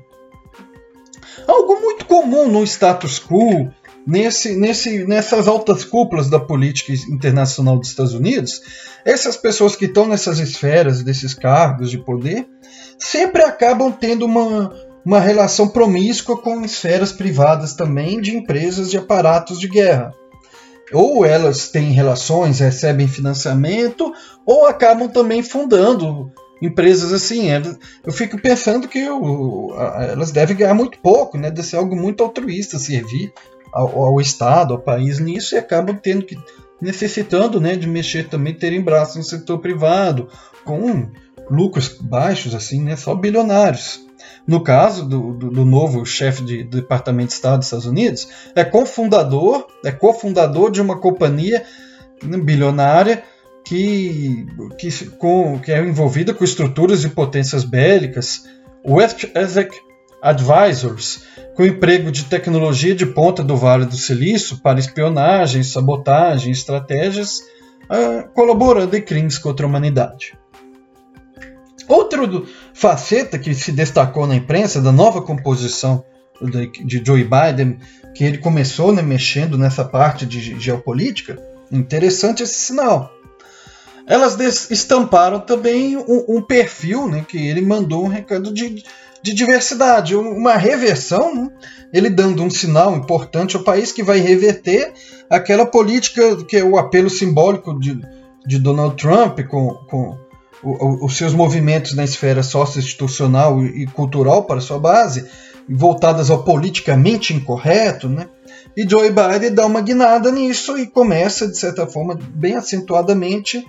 Algo 1.47 1.81
muito 1.81 2.05
comum 2.07 2.49
no 2.49 2.65
status 2.65 3.19
quo, 3.19 3.73
nesse, 4.07 4.57
nesse, 4.57 5.05
nessas 5.05 5.49
altas 5.49 5.85
cúpulas 5.85 6.29
da 6.29 6.39
política 6.39 6.93
internacional 7.09 7.79
dos 7.79 7.89
Estados 7.89 8.15
Unidos, 8.15 8.61
essas 9.05 9.37
pessoas 9.37 9.77
que 9.77 9.87
estão 9.87 10.07
nessas 10.07 10.39
esferas, 10.39 11.03
desses 11.03 11.35
cargos 11.35 11.91
de 11.91 11.99
poder, 11.99 12.47
sempre 12.99 13.43
acabam 13.43 13.93
tendo 13.93 14.25
uma, 14.25 14.75
uma 15.05 15.21
relação 15.21 15.69
promíscua 15.69 16.41
com 16.41 16.65
esferas 16.65 17.13
privadas 17.13 17.75
também 17.75 18.21
de 18.21 18.37
empresas 18.37 18.91
de 18.91 18.99
aparatos 18.99 19.59
de 19.59 19.69
guerra 19.69 20.15
ou 20.93 21.25
elas 21.25 21.71
têm 21.71 21.93
relações, 21.93 22.61
recebem 22.61 23.09
financiamento, 23.09 24.13
ou 24.45 24.67
acabam 24.67 25.09
também 25.09 25.43
fundando 25.43 26.31
empresas 26.61 27.13
assim. 27.13 27.49
Eu 28.05 28.13
fico 28.13 28.41
pensando 28.41 28.87
que 28.87 28.99
eu, 28.99 29.75
elas 29.99 30.31
devem 30.31 30.57
ganhar 30.57 30.75
muito 30.75 30.99
pouco, 31.01 31.39
né? 31.39 31.51
Deve 31.51 31.67
ser 31.67 31.77
algo 31.77 31.97
muito 31.97 32.23
altruísta 32.23 32.79
servir 32.79 33.33
ao, 33.75 34.05
ao, 34.05 34.21
Estado, 34.21 34.73
ao 34.73 34.81
país 34.81 35.19
nisso, 35.19 35.55
e 35.55 35.59
acabam 35.59 35.99
tendo 36.01 36.25
que 36.25 36.39
necessitando 36.81 37.61
né, 37.61 37.77
de 37.77 37.87
mexer 37.87 38.29
também, 38.29 38.55
terem 38.55 38.81
braços 38.81 39.17
no 39.17 39.23
setor 39.25 39.59
privado, 39.59 40.29
com 40.65 41.09
lucros 41.51 41.89
baixos, 42.01 42.55
assim, 42.55 42.83
né? 42.83 42.97
Só 42.97 43.15
bilionários 43.15 44.05
no 44.47 44.63
caso 44.63 45.07
do, 45.07 45.33
do, 45.33 45.51
do 45.51 45.65
novo 45.65 46.05
chefe 46.05 46.43
de, 46.45 46.65
do 46.65 46.81
Departamento 46.81 47.29
de 47.29 47.35
Estado 47.35 47.59
dos 47.59 47.67
Estados 47.67 47.87
Unidos, 47.87 48.29
é 48.55 48.65
cofundador, 48.65 49.67
é 49.85 49.91
cofundador 49.91 50.71
de 50.71 50.81
uma 50.81 50.99
companhia 50.99 51.65
bilionária 52.23 53.25
que, 53.65 54.47
que, 54.79 55.07
com, 55.17 55.59
que 55.59 55.73
é 55.73 55.81
envolvida 55.81 56.35
com 56.35 56.45
estruturas 56.45 57.01
de 57.01 57.09
potências 57.09 57.65
bélicas, 57.65 58.45
West 58.87 59.25
Essex 59.35 59.75
Advisors, 60.23 61.23
com 61.55 61.65
emprego 61.65 62.11
de 62.11 62.25
tecnologia 62.25 62.95
de 62.95 63.07
ponta 63.07 63.43
do 63.43 63.57
Vale 63.57 63.87
do 63.87 63.97
Silício 63.97 64.59
para 64.59 64.81
espionagem, 64.81 65.63
sabotagem, 65.63 66.53
estratégias, 66.53 67.41
uh, 67.85 68.29
colaborando 68.35 68.97
em 68.97 69.03
crimes 69.03 69.39
contra 69.39 69.65
a 69.65 69.69
humanidade. 69.69 70.37
Outro 71.87 72.47
faceta 72.73 73.39
que 73.39 73.55
se 73.55 73.71
destacou 73.71 74.27
na 74.27 74.35
imprensa 74.35 74.81
da 74.81 74.91
nova 74.91 75.23
composição 75.23 76.05
de 76.85 77.03
Joe 77.05 77.23
Biden, 77.25 77.79
que 78.15 78.25
ele 78.25 78.39
começou 78.39 78.93
né, 78.93 79.03
mexendo 79.03 79.57
nessa 79.57 79.85
parte 79.85 80.27
de 80.27 80.59
geopolítica, 80.59 81.39
interessante 81.71 82.43
esse 82.43 82.55
sinal. 82.55 83.13
Elas 84.07 84.39
estamparam 84.71 85.41
também 85.41 85.97
um, 85.97 86.25
um 86.29 86.43
perfil 86.43 87.07
né, 87.07 87.25
que 87.27 87.39
ele 87.39 87.63
mandou 87.63 88.05
um 88.05 88.09
recado 88.09 88.53
de, 88.53 88.85
de 89.25 89.33
diversidade, 89.33 90.15
uma 90.15 90.55
reversão, 90.55 91.35
né, 91.35 91.49
ele 91.91 92.11
dando 92.11 92.43
um 92.43 92.51
sinal 92.51 92.95
importante 92.95 93.57
ao 93.57 93.63
país 93.63 93.91
que 93.91 94.03
vai 94.03 94.19
reverter 94.19 94.93
aquela 95.31 95.65
política 95.65 96.45
que 96.45 96.59
é 96.59 96.63
o 96.63 96.77
apelo 96.77 97.09
simbólico 97.09 97.81
de, 97.81 97.99
de 98.47 98.59
Donald 98.59 98.97
Trump 98.97 99.41
com, 99.49 99.71
com 99.89 100.19
os 100.63 101.17
seus 101.17 101.33
movimentos 101.33 101.95
na 101.95 102.05
esfera 102.05 102.43
sócio-institucional 102.43 103.65
e 103.65 103.87
cultural 103.87 104.45
para 104.45 104.61
sua 104.61 104.79
base, 104.79 105.27
voltadas 105.67 106.29
ao 106.29 106.45
politicamente 106.45 107.33
incorreto, 107.33 108.11
né? 108.11 108.29
E 108.77 108.87
Joe 108.87 109.09
Biden 109.09 109.55
dá 109.55 109.65
uma 109.65 109.81
guinada 109.81 110.31
nisso 110.31 110.77
e 110.77 110.87
começa, 110.87 111.49
de 111.49 111.57
certa 111.57 111.87
forma, 111.87 112.19
bem 112.35 112.57
acentuadamente, 112.57 113.65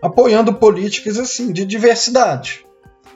apoiando 0.00 0.54
políticas 0.54 1.18
assim 1.18 1.52
de 1.52 1.64
diversidade 1.64 2.64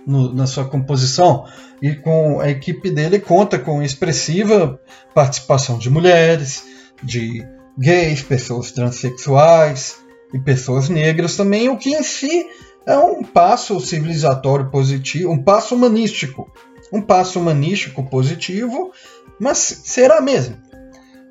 no, 0.06 0.32
na 0.32 0.46
sua 0.46 0.64
composição. 0.64 1.44
E 1.82 1.94
com 1.94 2.40
a 2.40 2.48
equipe 2.48 2.90
dele 2.90 3.18
conta 3.18 3.58
com 3.58 3.82
expressiva 3.82 4.80
participação 5.14 5.78
de 5.78 5.90
mulheres, 5.90 6.64
de 7.02 7.46
gays, 7.78 8.22
pessoas 8.22 8.72
transexuais 8.72 9.96
e 10.32 10.38
pessoas 10.38 10.88
negras 10.88 11.36
também, 11.36 11.68
o 11.68 11.76
que 11.76 11.90
em 11.94 12.02
si 12.02 12.46
é 12.86 12.96
um 12.96 13.22
passo 13.22 13.80
civilizatório 13.80 14.70
positivo, 14.70 15.30
um 15.30 15.42
passo 15.42 15.74
humanístico. 15.74 16.50
Um 16.92 17.00
passo 17.00 17.40
humanístico 17.40 18.04
positivo, 18.04 18.92
mas 19.40 19.58
será 19.58 20.20
mesmo? 20.20 20.56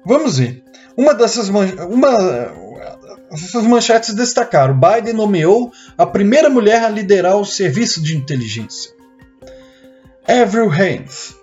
Vamos 0.06 0.38
ver. 0.38 0.64
Uma 0.98 1.14
dessas 1.14 1.48
uma, 1.48 1.66
essas 3.34 3.64
manchetes 3.64 4.14
destacaram: 4.14 4.80
Biden 4.80 5.14
nomeou 5.14 5.72
a 5.98 6.06
primeira 6.06 6.50
mulher 6.50 6.84
a 6.84 6.90
liderar 6.90 7.38
o 7.38 7.46
serviço 7.46 8.02
de 8.02 8.16
inteligência. 8.16 8.92
Avril 10.28 10.72
Haines. 10.72 11.36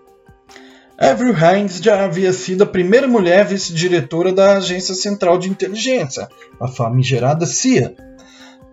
Avril 0.98 1.34
Haines 1.34 1.78
já 1.78 2.04
havia 2.04 2.32
sido 2.32 2.62
a 2.62 2.66
primeira 2.66 3.08
mulher 3.08 3.44
vice-diretora 3.46 4.32
da 4.32 4.58
Agência 4.58 4.94
Central 4.94 5.38
de 5.38 5.48
Inteligência, 5.48 6.28
a 6.60 6.68
famigerada 6.68 7.46
CIA 7.46 7.94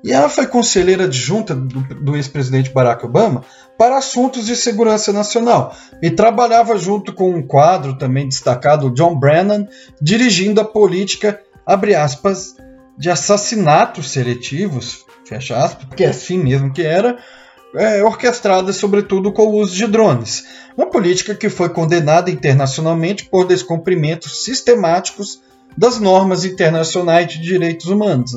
e 0.04 0.12
ela 0.12 0.30
foi 0.30 0.46
conselheira 0.46 1.06
adjunta 1.06 1.56
do, 1.56 1.82
do 1.96 2.16
ex-presidente 2.16 2.70
Barack 2.70 3.06
Obama 3.06 3.44
para 3.78 3.98
assuntos 3.98 4.46
de 4.46 4.56
segurança 4.56 5.12
nacional 5.12 5.76
e 6.02 6.10
trabalhava 6.10 6.78
junto 6.78 7.14
com 7.14 7.32
um 7.32 7.46
quadro 7.46 7.98
também 7.98 8.28
destacado, 8.28 8.92
John 8.92 9.20
Brennan, 9.20 9.68
dirigindo 10.02 10.62
a 10.62 10.66
política, 10.66 11.42
aspas, 11.66 12.56
de 12.98 13.10
assassinatos 13.10 14.10
seletivos, 14.10 15.06
fecha 15.26 15.58
aspas, 15.58 15.86
porque 15.86 16.04
é 16.04 16.10
assim 16.10 16.38
mesmo 16.38 16.74
que 16.74 16.82
era, 16.82 17.18
é, 17.76 18.04
orquestrada 18.04 18.74
sobretudo 18.74 19.32
com 19.32 19.44
o 19.44 19.56
uso 19.58 19.76
de 19.76 19.86
drones. 19.86 20.46
Uma 20.76 20.90
política 20.90 21.36
que 21.36 21.50
foi 21.50 21.70
condenada 21.70 22.32
internacionalmente 22.32 23.26
por 23.26 23.46
descumprimentos 23.46 24.44
sistemáticos 24.44 25.42
das 25.78 26.00
normas 26.00 26.44
internacionais 26.44 27.28
de 27.28 27.40
direitos 27.40 27.88
humanos. 27.88 28.32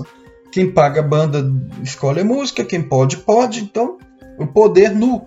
Quem 0.52 0.70
paga 0.70 1.00
a 1.00 1.04
banda 1.04 1.50
escolhe 1.82 2.20
a 2.20 2.24
música, 2.24 2.64
quem 2.64 2.82
pode, 2.82 3.18
pode, 3.18 3.60
então 3.60 3.98
o 4.38 4.46
poder 4.46 4.90
nu. 4.90 5.24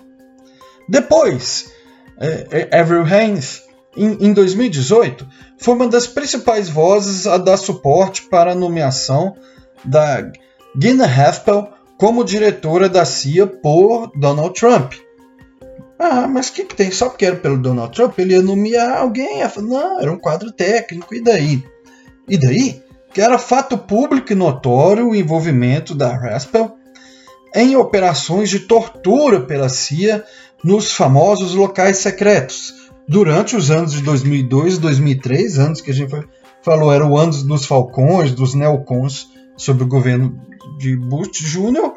Depois, 0.87 1.71
é, 2.19 2.67
é, 2.71 2.79
Avril 2.79 3.03
Haines, 3.03 3.62
em, 3.95 4.27
em 4.27 4.33
2018, 4.33 5.27
foi 5.57 5.73
uma 5.75 5.87
das 5.87 6.07
principais 6.07 6.69
vozes 6.69 7.27
a 7.27 7.37
dar 7.37 7.57
suporte 7.57 8.23
para 8.23 8.51
a 8.51 8.55
nomeação 8.55 9.35
da 9.83 10.31
Gina 10.79 11.05
Haspel 11.05 11.69
como 11.97 12.23
diretora 12.23 12.89
da 12.89 13.05
CIA 13.05 13.47
por 13.47 14.11
Donald 14.15 14.53
Trump. 14.59 14.93
Ah, 15.97 16.27
mas 16.27 16.49
o 16.49 16.53
que, 16.53 16.65
que, 16.65 16.75
tem? 16.75 16.91
Só 16.91 17.07
porque 17.07 17.25
era 17.25 17.35
pelo 17.35 17.57
Donald 17.57 17.93
Trump, 17.93 18.17
ele 18.19 18.33
ia 18.33 18.41
nomear 18.41 18.97
alguém. 18.97 19.41
Não, 19.57 19.99
era 19.99 20.11
um 20.11 20.19
quadro 20.19 20.51
técnico, 20.51 21.13
e 21.15 21.21
daí? 21.21 21.63
E 22.27 22.37
daí? 22.37 22.81
Que 23.13 23.21
era 23.21 23.37
fato 23.37 23.77
público 23.77 24.31
e 24.33 24.35
notório 24.35 25.09
o 25.09 25.15
envolvimento 25.15 25.93
da 25.93 26.13
Haspel 26.13 26.75
em 27.55 27.75
operações 27.75 28.49
de 28.49 28.61
tortura 28.61 29.41
pela 29.41 29.69
CIA 29.69 30.25
nos 30.63 30.91
famosos 30.91 31.53
locais 31.53 31.97
secretos. 31.97 32.82
Durante 33.07 33.55
os 33.55 33.69
anos 33.69 33.93
de 33.93 34.01
2002 34.01 34.75
e 34.75 34.79
2003, 34.79 35.59
anos 35.59 35.81
que 35.81 35.91
a 35.91 35.93
gente 35.93 36.13
falou 36.61 36.91
eram 36.91 37.15
anos 37.17 37.43
dos 37.43 37.65
falcões, 37.65 38.31
dos 38.31 38.53
neocons, 38.53 39.29
sob 39.57 39.83
o 39.83 39.87
governo 39.87 40.39
de 40.77 40.95
Bush 40.95 41.39
Jr. 41.39 41.91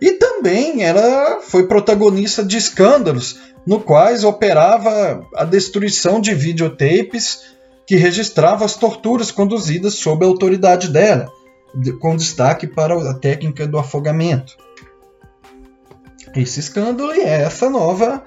E 0.00 0.12
também 0.12 0.82
ela 0.82 1.40
foi 1.40 1.66
protagonista 1.66 2.44
de 2.44 2.56
escândalos 2.56 3.40
no 3.66 3.80
quais 3.80 4.22
operava 4.22 5.26
a 5.34 5.44
destruição 5.44 6.20
de 6.20 6.34
videotapes 6.34 7.56
que 7.86 7.96
registrava 7.96 8.64
as 8.64 8.74
torturas 8.74 9.30
conduzidas 9.30 9.94
sob 9.94 10.24
a 10.24 10.28
autoridade 10.28 10.88
dela, 10.88 11.30
com 12.00 12.16
destaque 12.16 12.66
para 12.66 12.94
a 13.10 13.14
técnica 13.14 13.66
do 13.66 13.78
afogamento. 13.78 14.56
Esse 16.34 16.60
escândalo 16.60 17.14
e 17.14 17.22
essa 17.22 17.70
nova 17.70 18.22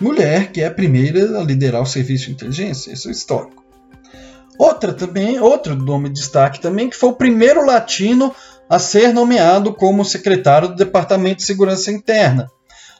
mulher 0.00 0.52
que 0.52 0.60
é 0.60 0.66
a 0.66 0.70
primeira 0.70 1.38
a 1.38 1.42
liderar 1.42 1.82
o 1.82 1.86
serviço 1.86 2.26
de 2.26 2.32
inteligência, 2.32 2.92
esse 2.92 3.08
é 3.08 3.10
histórico. 3.10 3.64
Outra 4.58 4.92
também, 4.92 5.38
outro 5.38 5.74
nome 5.74 6.08
de 6.08 6.14
destaque 6.14 6.60
também, 6.60 6.88
que 6.88 6.96
foi 6.96 7.10
o 7.10 7.16
primeiro 7.16 7.64
latino 7.64 8.34
a 8.68 8.78
ser 8.78 9.12
nomeado 9.12 9.74
como 9.74 10.04
secretário 10.04 10.68
do 10.68 10.76
Departamento 10.76 11.36
de 11.36 11.44
Segurança 11.44 11.90
Interna, 11.90 12.50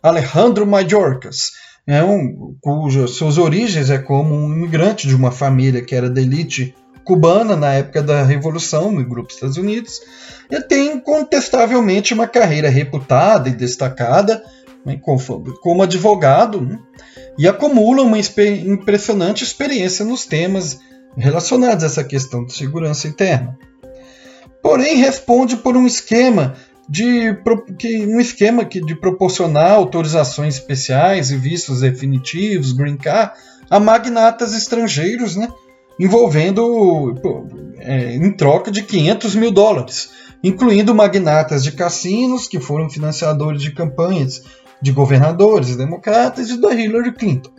Alejandro 0.03 0.67
Mayorkas, 0.67 1.53
é 1.87 2.03
um, 2.03 2.57
cujas 2.61 3.12
suas 3.12 3.38
origens 3.38 3.91
é 3.91 3.99
como 3.99 4.35
um 4.35 4.53
imigrante 4.53 5.07
de 5.07 5.15
uma 5.15 5.31
família 5.31 5.83
que 5.83 5.95
era 5.95 6.11
da 6.11 6.21
elite 6.21 6.75
cubana 7.05 7.55
na 7.55 7.73
época 7.73 8.03
da 8.03 8.25
Revolução 8.25 8.91
no 8.91 9.05
grupo 9.05 9.33
Estados 9.33 9.57
Unidos. 9.57 10.00
Ele 10.50 10.65
tem 10.65 10.95
incontestavelmente 10.95 12.12
uma 12.12 12.26
carreira 12.26 12.69
reputada 12.69 13.49
e 13.49 13.55
destacada 13.55 14.43
né, 14.87 15.00
como 15.61 15.83
advogado 15.83 16.61
né, 16.61 16.78
e 17.37 17.49
acumula 17.49 18.02
uma 18.02 18.19
impressionante 18.19 19.43
experiência 19.43 20.05
nos 20.05 20.25
temas 20.25 20.78
relacionados 21.16 21.83
a 21.83 21.88
essa 21.88 22.05
questão 22.05 22.45
de 22.45 22.52
segurança 22.52 23.09
interna. 23.09 23.59
Porém, 24.62 24.97
responde 24.97 25.57
por 25.57 25.76
um 25.76 25.87
esquema 25.87 26.55
de 26.88 27.37
um 28.07 28.21
esquema 28.21 28.64
de 28.64 28.95
proporcionar 28.95 29.73
autorizações 29.73 30.54
especiais 30.54 31.32
e 31.32 31.37
vistos 31.37 31.80
definitivos, 31.80 32.73
green 32.73 32.97
card, 32.97 33.32
a 33.69 33.80
magnatas 33.80 34.54
estrangeiros, 34.54 35.34
né, 35.34 35.49
envolvendo 35.99 37.15
é, 37.78 38.15
em 38.15 38.30
troca 38.30 38.71
de 38.71 38.82
500 38.82 39.34
mil 39.34 39.50
dólares, 39.50 40.10
incluindo 40.45 40.95
magnatas 40.95 41.65
de 41.65 41.73
cassinos 41.73 42.47
que 42.47 42.60
foram 42.60 42.89
financiadores 42.89 43.60
de 43.60 43.73
campanhas 43.73 44.45
de 44.80 44.93
governadores 44.93 45.76
democratas 45.76 46.50
e 46.50 46.60
da 46.60 46.75
Hillary 46.75 47.12
Clinton. 47.12 47.50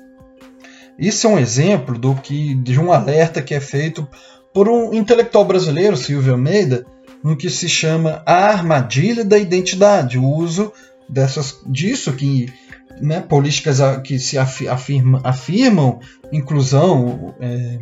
Isso 0.98 1.28
é 1.28 1.30
um 1.30 1.40
exemplo 1.40 1.98
do 1.98 2.16
que 2.16 2.56
de 2.56 2.80
um 2.80 2.92
alerta 2.92 3.42
que 3.42 3.54
é 3.54 3.60
feito 3.60 4.08
por 4.54 4.68
um 4.68 4.94
intelectual 4.94 5.46
brasileiro, 5.46 5.96
Silvio 5.96 6.34
Almeida, 6.34 6.86
no 7.24 7.38
que 7.38 7.50
se 7.50 7.70
chama 7.70 8.24
a 8.26 8.48
armadilha 8.48 9.24
da 9.24 9.38
identidade, 9.38 10.18
o 10.18 10.26
uso 10.26 10.72
dessas 11.08 11.60
disso 11.66 12.14
que 12.14 12.52
né, 13.00 13.22
políticas 13.22 13.80
que 14.04 14.20
se 14.20 14.38
afirma, 14.38 15.22
afirmam 15.24 16.00
inclusão, 16.32 17.36
é, 17.40 17.80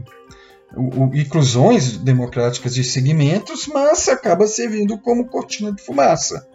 o, 0.75 1.05
o, 1.05 1.15
inclusões 1.15 1.97
democráticas 1.97 2.75
de 2.75 2.83
segmentos, 2.83 3.67
mas 3.67 4.07
acaba 4.09 4.47
servindo 4.47 4.97
como 4.97 5.27
cortina 5.27 5.71
de 5.71 5.81
fumaça. 5.81 6.47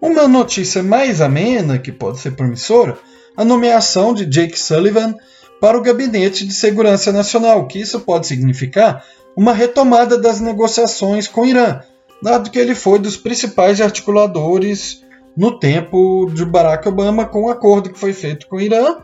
Uma 0.00 0.28
notícia 0.28 0.82
mais 0.82 1.20
amena, 1.20 1.78
que 1.78 1.90
pode 1.90 2.20
ser 2.20 2.32
promissora, 2.32 2.96
a 3.36 3.44
nomeação 3.44 4.14
de 4.14 4.24
Jake 4.24 4.58
Sullivan 4.58 5.14
para 5.60 5.76
o 5.76 5.82
Gabinete 5.82 6.46
de 6.46 6.54
Segurança 6.54 7.10
Nacional, 7.12 7.66
que 7.66 7.80
isso 7.80 8.00
pode 8.00 8.26
significar 8.26 9.04
uma 9.36 9.52
retomada 9.52 10.16
das 10.16 10.40
negociações 10.40 11.26
com 11.26 11.42
o 11.42 11.46
Irã, 11.46 11.80
dado 12.22 12.50
que 12.50 12.58
ele 12.58 12.74
foi 12.74 12.98
dos 12.98 13.16
principais 13.16 13.80
articuladores 13.80 15.02
no 15.36 15.58
tempo 15.58 16.30
de 16.32 16.44
Barack 16.44 16.88
Obama 16.88 17.24
com 17.24 17.44
o 17.44 17.50
acordo 17.50 17.90
que 17.90 17.98
foi 17.98 18.12
feito 18.12 18.46
com 18.48 18.56
o 18.56 18.60
Irã, 18.60 18.98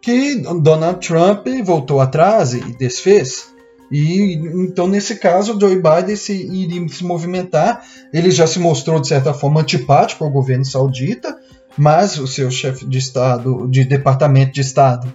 que 0.00 0.36
Donald 0.60 1.06
Trump 1.06 1.46
voltou 1.64 2.00
atrás 2.00 2.52
e 2.54 2.60
desfez. 2.76 3.51
E 3.92 4.36
então, 4.54 4.88
nesse 4.88 5.16
caso, 5.16 5.60
Joe 5.60 5.76
Biden 5.76 6.16
se, 6.16 6.32
iria 6.32 6.88
se 6.88 7.04
movimentar. 7.04 7.84
Ele 8.10 8.30
já 8.30 8.46
se 8.46 8.58
mostrou, 8.58 8.98
de 8.98 9.06
certa 9.06 9.34
forma, 9.34 9.60
antipático 9.60 10.24
ao 10.24 10.30
governo 10.30 10.64
saudita, 10.64 11.36
mas 11.76 12.18
o 12.18 12.26
seu 12.26 12.50
chefe 12.50 12.86
de 12.86 12.96
Estado, 12.96 13.68
de 13.68 13.84
Departamento 13.84 14.52
de 14.52 14.62
Estado, 14.62 15.12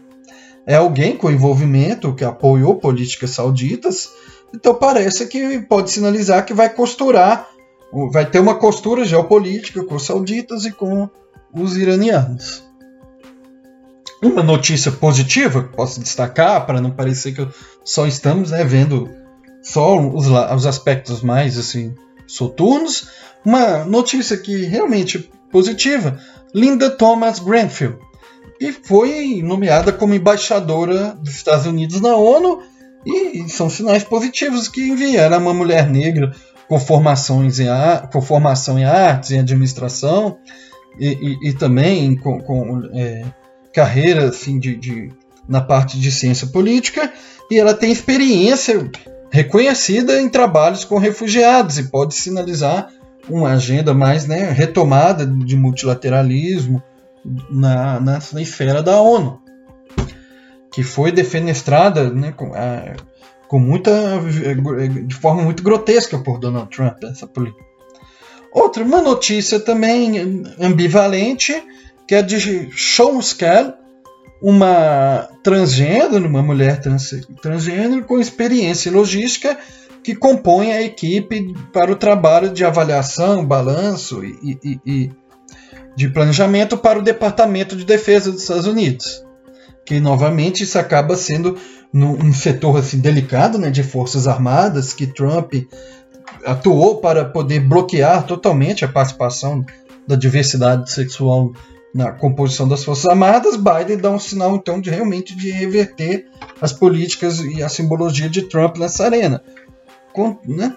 é 0.63 0.75
alguém 0.75 1.17
com 1.17 1.31
envolvimento 1.31 2.13
que 2.13 2.23
apoiou 2.23 2.75
políticas 2.75 3.31
sauditas. 3.31 4.09
Então, 4.53 4.75
parece 4.75 5.25
que 5.25 5.59
pode 5.61 5.89
sinalizar 5.89 6.45
que 6.45 6.53
vai 6.53 6.69
costurar, 6.69 7.47
vai 8.11 8.29
ter 8.29 8.39
uma 8.39 8.55
costura 8.55 9.03
geopolítica 9.03 9.83
com 9.83 9.95
os 9.95 10.05
sauditas 10.05 10.65
e 10.65 10.71
com 10.71 11.09
os 11.51 11.75
iranianos. 11.75 12.66
Uma 14.21 14.41
notícia 14.41 14.91
positiva 14.91 15.63
que 15.63 15.75
posso 15.75 15.99
destacar, 15.99 16.65
para 16.65 16.81
não 16.81 16.91
parecer 16.91 17.33
que 17.33 17.47
só 17.83 18.07
estamos 18.07 18.51
né, 18.51 18.63
vendo 18.63 19.09
só 19.61 19.99
os, 19.99 20.27
os 20.27 20.65
aspectos 20.65 21.21
mais 21.21 21.57
assim 21.57 21.93
soturnos, 22.25 23.09
uma 23.45 23.85
notícia 23.85 24.37
que 24.37 24.65
realmente 24.65 25.31
positiva, 25.51 26.19
Linda 26.53 26.89
Thomas 26.89 27.39
Grenfell, 27.39 27.99
que 28.59 28.71
foi 28.71 29.41
nomeada 29.43 29.93
como 29.93 30.13
embaixadora 30.13 31.15
dos 31.21 31.35
Estados 31.35 31.65
Unidos 31.65 32.01
na 32.01 32.15
ONU 32.15 32.61
e 33.05 33.47
são 33.47 33.69
sinais 33.69 34.03
positivos 34.03 34.67
que 34.67 34.81
envia. 34.81 35.21
Era 35.21 35.37
uma 35.37 35.53
mulher 35.53 35.87
negra 35.89 36.35
com, 36.67 36.79
formações 36.79 37.59
em 37.59 37.67
com 38.11 38.21
formação 38.21 38.77
em 38.77 38.83
artes, 38.83 39.31
em 39.31 39.39
administração 39.39 40.39
e, 40.99 41.07
e, 41.07 41.49
e 41.49 41.53
também 41.53 42.15
com, 42.15 42.39
com 42.41 42.81
é, 42.93 43.23
carreira 43.77 44.29
assim, 44.29 44.57
de, 44.57 44.75
de, 44.75 45.11
na 45.47 45.61
parte 45.61 45.99
de 45.99 46.11
ciência 46.11 46.47
política 46.47 47.13
e 47.51 47.59
ela 47.59 47.75
tem 47.75 47.91
experiência 47.91 48.89
reconhecida 49.29 50.19
em 50.19 50.27
trabalhos 50.27 50.83
com 50.83 50.97
refugiados 50.97 51.77
e 51.77 51.83
pode 51.83 52.15
sinalizar 52.15 52.89
uma 53.29 53.51
agenda 53.51 53.93
mais 53.93 54.25
né, 54.25 54.49
retomada 54.49 55.27
de 55.27 55.55
multilateralismo 55.55 56.81
na, 57.51 57.99
na, 57.99 58.19
na 58.33 58.41
esfera 58.41 58.81
da 58.81 58.99
ONU, 58.99 59.39
que 60.71 60.81
foi 60.81 61.11
defenestrada 61.11 62.09
né, 62.09 62.31
com, 62.31 62.55
a, 62.55 62.95
com 63.47 63.59
muita, 63.59 63.91
de 65.05 65.13
forma 65.13 65.43
muito 65.43 65.61
grotesca 65.61 66.17
por 66.17 66.39
Donald 66.39 66.75
Trump, 66.75 67.03
essa 67.03 67.27
política. 67.27 67.63
Outra, 68.51 68.83
uma 68.83 69.03
notícia 69.03 69.59
também 69.59 70.43
ambivalente, 70.59 71.53
que 72.07 72.15
é 72.15 72.21
de 72.21 72.69
Sean 72.75 73.19
Skell, 73.19 73.73
uma 74.41 75.27
transgênero, 75.43 76.27
uma 76.27 76.41
mulher 76.41 76.79
trans, 76.79 77.09
transgênero 77.41 78.05
com 78.05 78.19
experiência 78.19 78.89
em 78.89 78.93
logística 78.93 79.57
que 80.03 80.15
compõe 80.15 80.71
a 80.71 80.81
equipe 80.81 81.53
para 81.73 81.91
o 81.91 81.95
trabalho 81.95 82.49
de 82.49 82.63
avaliação, 82.63 83.45
balanço 83.45 84.23
e, 84.23 84.57
e, 84.63 84.79
e 84.85 85.11
de 85.95 86.07
planejamento 86.09 86.77
para 86.77 86.99
o 86.99 87.01
Departamento 87.01 87.75
de 87.75 87.83
Defesa 87.83 88.31
dos 88.31 88.43
Estados 88.43 88.67
Unidos. 88.67 89.25
Que 89.85 89.99
novamente 89.99 90.63
isso 90.63 90.77
acaba 90.77 91.17
sendo 91.17 91.57
num, 91.91 92.31
setor 92.31 92.77
assim 92.77 92.99
delicado, 92.99 93.57
né, 93.57 93.69
de 93.69 93.83
forças 93.83 94.27
armadas 94.27 94.93
que 94.93 95.07
Trump 95.07 95.53
atuou 96.45 96.97
para 97.01 97.25
poder 97.25 97.61
bloquear 97.61 98.25
totalmente 98.25 98.85
a 98.85 98.87
participação 98.87 99.65
da 100.07 100.15
diversidade 100.15 100.91
sexual 100.91 101.51
na 101.93 102.11
composição 102.11 102.67
das 102.67 102.83
Forças 102.83 103.05
Armadas, 103.05 103.55
Biden 103.55 103.97
dá 103.97 104.09
um 104.09 104.19
sinal 104.19 104.55
então 104.55 104.79
de 104.79 104.89
realmente 104.89 105.35
de 105.35 105.51
reverter 105.51 106.27
as 106.61 106.73
políticas 106.73 107.39
e 107.39 107.63
a 107.63 107.69
simbologia 107.69 108.29
de 108.29 108.43
Trump 108.43 108.77
nessa 108.77 109.05
arena. 109.05 109.41
Com, 110.13 110.37
né? 110.45 110.75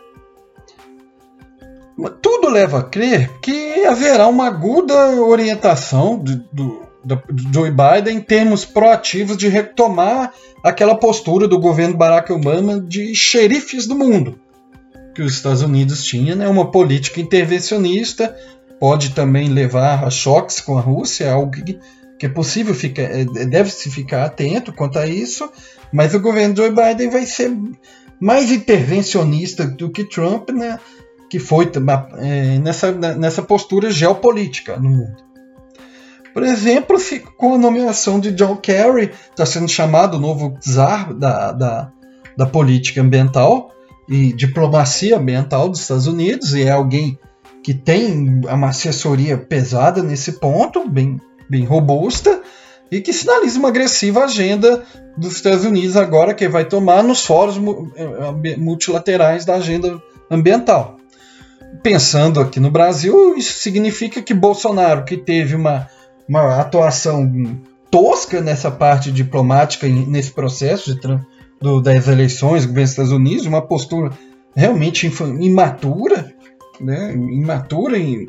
Tudo 2.23 2.49
leva 2.49 2.79
a 2.79 2.83
crer 2.83 3.31
que 3.40 3.85
haverá 3.85 4.27
uma 4.27 4.46
aguda 4.46 5.20
orientação 5.20 6.16
do, 6.16 6.37
do, 6.51 6.83
do 7.05 7.53
Joe 7.53 7.70
Biden 7.70 8.16
em 8.16 8.20
termos 8.20 8.64
proativos 8.64 9.37
de 9.37 9.49
retomar 9.49 10.33
aquela 10.64 10.94
postura 10.94 11.46
do 11.46 11.59
governo 11.59 11.96
Barack 11.96 12.33
Obama 12.33 12.81
de 12.81 13.14
xerifes 13.14 13.87
do 13.87 13.94
mundo 13.94 14.38
que 15.14 15.23
os 15.23 15.35
Estados 15.35 15.62
Unidos 15.62 16.05
tinha, 16.05 16.35
né? 16.35 16.49
uma 16.49 16.70
política 16.70 17.20
intervencionista, 17.20 18.35
pode 18.81 19.11
também 19.11 19.51
levar 19.51 20.05
a 20.05 20.11
choques 20.11 20.61
com 20.61 20.79
a 20.79 20.81
Rússia, 20.81 21.27
é 21.27 21.31
algo 21.31 21.51
que, 21.51 21.79
que 22.19 22.27
é 22.27 22.29
possível 22.29 22.75
ficar, 22.75 23.03
é, 23.03 23.25
deve-se 23.25 23.90
ficar 23.90 24.25
atento 24.25 24.73
quanto 24.73 24.99
a 24.99 25.07
isso, 25.07 25.49
mas 25.93 26.14
o 26.14 26.21
governo 26.21 26.57
Joe 26.57 26.71
Biden 26.71 27.11
vai 27.11 27.27
ser 27.27 27.55
mais 28.19 28.51
intervencionista 28.51 29.66
do 29.66 29.90
que 29.90 30.05
Trump, 30.05 30.49
né? 30.51 30.81
que 31.29 31.38
foi 31.38 31.71
é, 32.19 32.59
nessa, 32.59 32.90
nessa 32.90 33.43
postura 33.43 33.90
geopolítica 33.90 34.77
no 34.77 34.90
mundo. 34.90 35.31
Por 36.35 36.43
exemplo, 36.43 36.97
com 37.37 37.55
a 37.55 37.59
nomeação 37.59 38.19
de 38.19 38.33
John 38.33 38.57
Kerry, 38.57 39.12
está 39.31 39.45
sendo 39.45 39.69
chamado 39.69 40.16
o 40.16 40.21
novo 40.21 40.57
czar 40.61 41.12
da, 41.12 41.53
da, 41.53 41.93
da 42.37 42.47
política 42.47 43.01
ambiental, 43.01 43.71
e 44.11 44.33
diplomacia 44.33 45.16
ambiental 45.16 45.69
dos 45.69 45.83
Estados 45.83 46.09
Unidos 46.09 46.53
e 46.53 46.64
é 46.64 46.71
alguém 46.71 47.16
que 47.62 47.75
tem 47.75 48.40
uma 48.44 48.68
assessoria 48.68 49.37
pesada 49.37 50.03
nesse 50.03 50.33
ponto, 50.33 50.88
bem, 50.88 51.20
bem 51.49 51.64
robusta, 51.64 52.42
e 52.90 53.01
que 53.01 53.12
sinaliza 53.12 53.59
uma 53.59 53.68
agressiva 53.68 54.25
agenda 54.25 54.83
dos 55.16 55.37
Estados 55.37 55.64
Unidos 55.64 55.96
agora 55.96 56.35
que 56.35 56.49
vai 56.49 56.64
tomar 56.64 57.03
nos 57.03 57.25
fóruns 57.25 57.57
eh, 57.96 58.57
multilaterais 58.57 59.44
da 59.44 59.57
agenda 59.57 60.03
ambiental. 60.31 60.96
Pensando 61.83 62.40
aqui 62.40 62.59
no 62.59 62.70
Brasil, 62.70 63.37
isso 63.37 63.59
significa 63.61 64.20
que 64.20 64.35
Bolsonaro, 64.35 65.05
que 65.05 65.16
teve 65.16 65.55
uma, 65.55 65.88
uma 66.29 66.61
atuação 66.61 67.31
tosca 67.90 68.40
nessa 68.40 68.70
parte 68.70 69.12
diplomática, 69.12 69.87
nesse 69.87 70.33
processo 70.33 70.94
de, 70.94 71.01
do, 71.61 71.81
das 71.81 72.09
eleições 72.09 72.64
governo 72.64 72.83
dos 72.83 72.90
Estados 72.90 73.12
Unidos, 73.12 73.46
uma 73.46 73.62
postura 73.62 74.11
realmente 74.55 75.11
imatura, 75.40 76.30
né? 76.81 77.12
imatura, 77.12 77.99
e, 77.99 78.27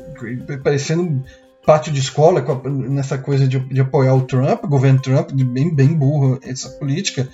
parecendo 0.64 1.24
parte 1.66 1.92
de 1.92 2.00
escola 2.00 2.44
nessa 2.70 3.18
coisa 3.18 3.48
de, 3.48 3.60
de, 3.60 3.82
apoiar 3.82 4.16
o 4.16 4.26
Trump, 4.26 4.64
o 4.64 4.68
governo 4.68 5.02
Trump, 5.02 5.32
bem, 5.32 5.74
bem 5.74 5.94
burro 5.94 6.40
essa 6.44 6.70
política. 6.70 7.28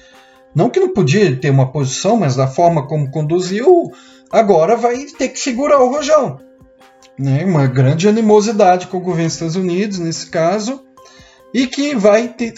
Não 0.54 0.70
que 0.70 0.80
não 0.80 0.94
podia 0.94 1.36
ter 1.36 1.50
uma 1.50 1.72
posição, 1.72 2.18
mas 2.18 2.36
da 2.36 2.48
forma 2.48 2.88
como 2.88 3.12
conduziu, 3.12 3.92
agora 4.32 4.76
vai 4.76 5.06
ter 5.06 5.30
que 5.30 5.40
segurar 5.40 5.80
o 5.80 5.90
rojão. 5.90 6.40
Né? 7.18 7.46
Uma 7.46 7.68
grande 7.68 8.08
animosidade 8.08 8.88
com 8.88 8.98
o 8.98 9.02
governo 9.02 9.28
dos 9.28 9.36
Estados 9.36 9.56
Unidos, 9.56 10.00
nesse 10.00 10.30
caso, 10.30 10.84
e 11.54 11.66
que 11.66 11.96
vai 11.96 12.28
ter, 12.28 12.54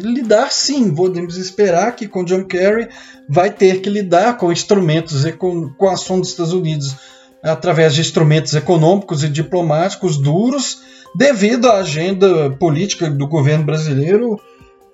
lidar 0.00 0.52
sim, 0.52 0.94
podemos 0.94 1.36
esperar 1.36 1.94
que 1.96 2.06
com 2.06 2.24
John 2.24 2.44
Kerry 2.44 2.88
vai 3.28 3.50
ter 3.50 3.80
que 3.80 3.90
lidar 3.90 4.36
com 4.36 4.52
instrumentos, 4.52 5.24
com, 5.32 5.68
com 5.70 5.88
a 5.88 5.94
ação 5.94 6.20
dos 6.20 6.30
Estados 6.30 6.52
Unidos 6.52 6.94
através 7.42 7.94
de 7.94 8.00
instrumentos 8.00 8.54
econômicos 8.54 9.24
e 9.24 9.28
diplomáticos 9.28 10.16
duros, 10.16 10.80
devido 11.14 11.68
à 11.68 11.78
agenda 11.78 12.50
política 12.50 13.10
do 13.10 13.26
governo 13.26 13.64
brasileiro 13.64 14.40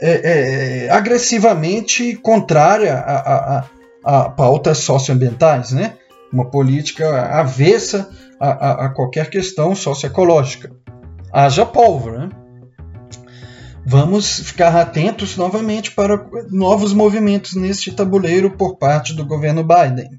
é, 0.00 0.86
é, 0.86 0.90
agressivamente 0.90 2.14
contrária 2.16 2.94
a, 2.94 3.16
a, 3.16 3.64
a, 4.04 4.30
pautas 4.30 4.78
socioambientais, 4.78 5.72
né? 5.72 5.94
uma 6.32 6.50
política 6.50 7.26
avessa 7.26 8.08
a, 8.38 8.48
a, 8.48 8.86
a 8.86 8.88
qualquer 8.90 9.28
questão 9.28 9.74
socioecológica. 9.74 10.70
Haja 11.32 11.66
pólvora. 11.66 12.26
Né? 12.26 12.28
Vamos 13.84 14.40
ficar 14.40 14.76
atentos 14.76 15.36
novamente 15.36 15.92
para 15.92 16.26
novos 16.50 16.92
movimentos 16.92 17.54
neste 17.54 17.90
tabuleiro 17.90 18.50
por 18.50 18.76
parte 18.76 19.14
do 19.14 19.24
governo 19.24 19.64
Biden. 19.64 20.10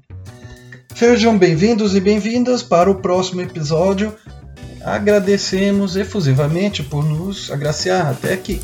Sejam 0.94 1.38
bem-vindos 1.38 1.94
e 1.94 2.00
bem-vindas 2.00 2.62
para 2.62 2.90
o 2.90 2.96
próximo 2.96 3.40
episódio. 3.40 4.14
Agradecemos 4.84 5.96
efusivamente 5.96 6.82
por 6.82 7.04
nos 7.04 7.50
agraciar 7.50 8.08
até 8.08 8.34
aqui. 8.34 8.60